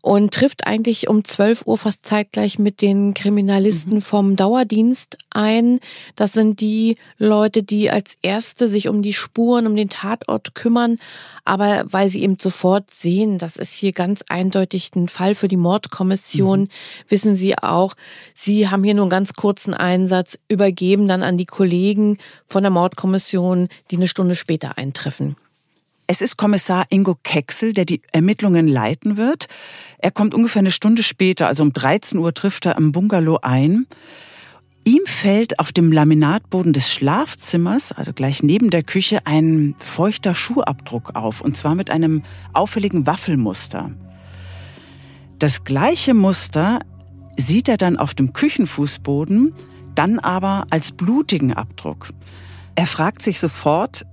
und 0.07 0.33
trifft 0.33 0.69
eigentlich 0.69 1.09
um 1.09 1.25
12 1.25 1.66
Uhr 1.66 1.79
fast 1.79 2.07
zeitgleich 2.07 2.61
mit 2.61 2.81
den 2.81 3.12
Kriminalisten 3.12 3.97
mhm. 3.97 4.03
vom 4.03 4.37
Dauerdienst 4.37 5.19
ein. 5.31 5.81
Das 6.14 6.33
sind 6.33 6.61
die 6.61 6.97
Leute, 7.19 7.64
die 7.64 7.90
als 7.90 8.16
Erste 8.23 8.69
sich 8.69 8.87
um 8.87 9.03
die 9.03 9.12
Spuren, 9.12 9.66
um 9.66 9.75
den 9.75 9.88
Tatort 9.88 10.55
kümmern, 10.55 10.99
aber 11.45 11.87
weil 11.90 12.09
sie 12.09 12.23
eben 12.23 12.37
sofort 12.40 12.92
sehen, 12.92 13.38
das 13.38 13.57
ist 13.57 13.75
hier 13.75 13.90
ganz 13.90 14.23
eindeutig 14.29 14.92
ein 14.95 15.09
Fall 15.09 15.35
für 15.35 15.49
die 15.49 15.57
Mordkommission, 15.57 16.61
mhm. 16.61 16.69
wissen 17.09 17.35
sie 17.35 17.59
auch, 17.59 17.97
sie 18.33 18.69
haben 18.69 18.85
hier 18.85 18.95
nur 18.95 19.07
einen 19.07 19.11
ganz 19.11 19.33
kurzen 19.33 19.75
Einsatz, 19.75 20.38
übergeben 20.47 21.09
dann 21.09 21.25
an 21.25 21.37
die 21.37 21.47
Kollegen 21.47 22.19
von 22.47 22.62
der 22.62 22.71
Mordkommission, 22.71 23.66
die 23.90 23.97
eine 23.97 24.07
Stunde 24.07 24.37
später 24.37 24.79
eintreffen. 24.79 25.35
Es 26.09 26.21
ist 26.21 26.37
Kommissar 26.37 26.87
Ingo 26.90 27.16
Kecksel, 27.21 27.73
der 27.73 27.85
die 27.85 28.01
Ermittlungen 28.12 28.69
leiten 28.69 29.16
wird. 29.16 29.47
Er 29.99 30.12
kommt 30.12 30.35
ungefähr 30.35 30.61
eine 30.61 30.71
Stunde 30.71 31.03
später, 31.03 31.49
also 31.49 31.64
um 31.64 31.73
13 31.73 32.19
Uhr 32.19 32.33
trifft 32.33 32.66
er 32.66 32.77
am 32.77 32.92
Bungalow 32.92 33.40
ein. 33.42 33.87
Ihm 34.85 35.03
fällt 35.05 35.59
auf 35.59 35.73
dem 35.73 35.90
Laminatboden 35.90 36.73
des 36.73 36.92
Schlafzimmers, 36.92 37.90
also 37.90 38.12
gleich 38.12 38.45
neben 38.45 38.71
der 38.71 38.85
Küche, 38.85 39.19
ein 39.25 39.75
feuchter 39.79 40.37
Schuhabdruck 40.37 41.16
auf, 41.16 41.40
und 41.40 41.57
zwar 41.57 41.75
mit 41.75 41.90
einem 41.90 42.23
auffälligen 42.53 43.05
Waffelmuster. 43.05 43.90
Das 45.40 45.64
gleiche 45.64 46.14
Muster 46.14 46.79
sieht 47.37 47.69
er 47.69 47.79
dann 47.79 47.97
auf 47.97 48.14
dem 48.14 48.33
Küchenfußboden, 48.33 49.55
dann 49.97 50.21
aber 50.21 50.69
als 50.71 50.92
blutigen 50.92 51.53
Abdruck. 51.53 52.11
Er 52.77 52.87
fragt 52.87 53.23
sich 53.23 53.40
sofort, 53.40 54.07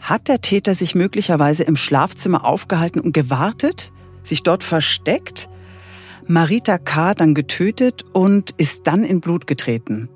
hat 0.00 0.28
der 0.28 0.40
Täter 0.40 0.74
sich 0.74 0.94
möglicherweise 0.94 1.62
im 1.62 1.76
Schlafzimmer 1.76 2.44
aufgehalten 2.44 3.00
und 3.00 3.12
gewartet, 3.12 3.92
sich 4.22 4.42
dort 4.42 4.64
versteckt, 4.64 5.48
Marita 6.26 6.78
K. 6.78 7.14
dann 7.14 7.34
getötet 7.34 8.04
und 8.12 8.52
ist 8.52 8.86
dann 8.86 9.04
in 9.04 9.20
Blut 9.20 9.46
getreten? 9.46 10.08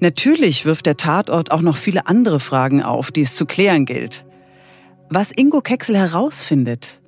Natürlich 0.00 0.66
wirft 0.66 0.86
der 0.86 0.96
Tatort 0.96 1.50
auch 1.50 1.62
noch 1.62 1.76
viele 1.76 2.06
andere 2.06 2.40
Fragen 2.40 2.82
auf, 2.82 3.10
die 3.10 3.22
es 3.22 3.36
zu 3.36 3.46
klären 3.46 3.86
gilt. 3.86 4.24
Was 5.08 5.32
Ingo 5.32 5.60
Kexel 5.60 5.96
herausfindet, 5.96 7.00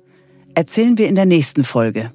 erzählen 0.55 0.97
wir 0.97 1.07
in 1.07 1.15
der 1.15 1.25
nächsten 1.25 1.63
Folge. 1.63 2.11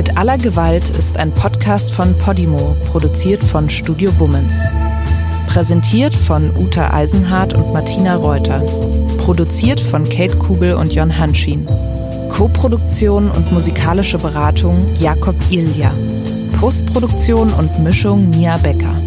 Mit 0.00 0.16
aller 0.16 0.38
Gewalt 0.38 0.88
ist 0.88 1.18
ein 1.18 1.30
Podcast 1.30 1.92
von 1.92 2.16
Podimo, 2.16 2.74
produziert 2.90 3.44
von 3.44 3.68
Studio 3.68 4.10
Bummens. 4.12 4.58
Präsentiert 5.46 6.14
von 6.14 6.56
Uta 6.56 6.90
Eisenhardt 6.90 7.52
und 7.52 7.70
Martina 7.74 8.16
Reuter. 8.16 8.60
Produziert 9.18 9.78
von 9.78 10.08
Kate 10.08 10.38
Kugel 10.38 10.72
und 10.72 10.94
Jon 10.94 11.18
Hanschin. 11.18 11.66
Co-Produktion 12.30 13.30
und 13.30 13.52
musikalische 13.52 14.16
Beratung 14.16 14.86
Jakob 14.98 15.36
Ilja. 15.50 15.92
Postproduktion 16.58 17.52
und 17.52 17.84
Mischung 17.84 18.30
Mia 18.30 18.56
Becker. 18.56 18.99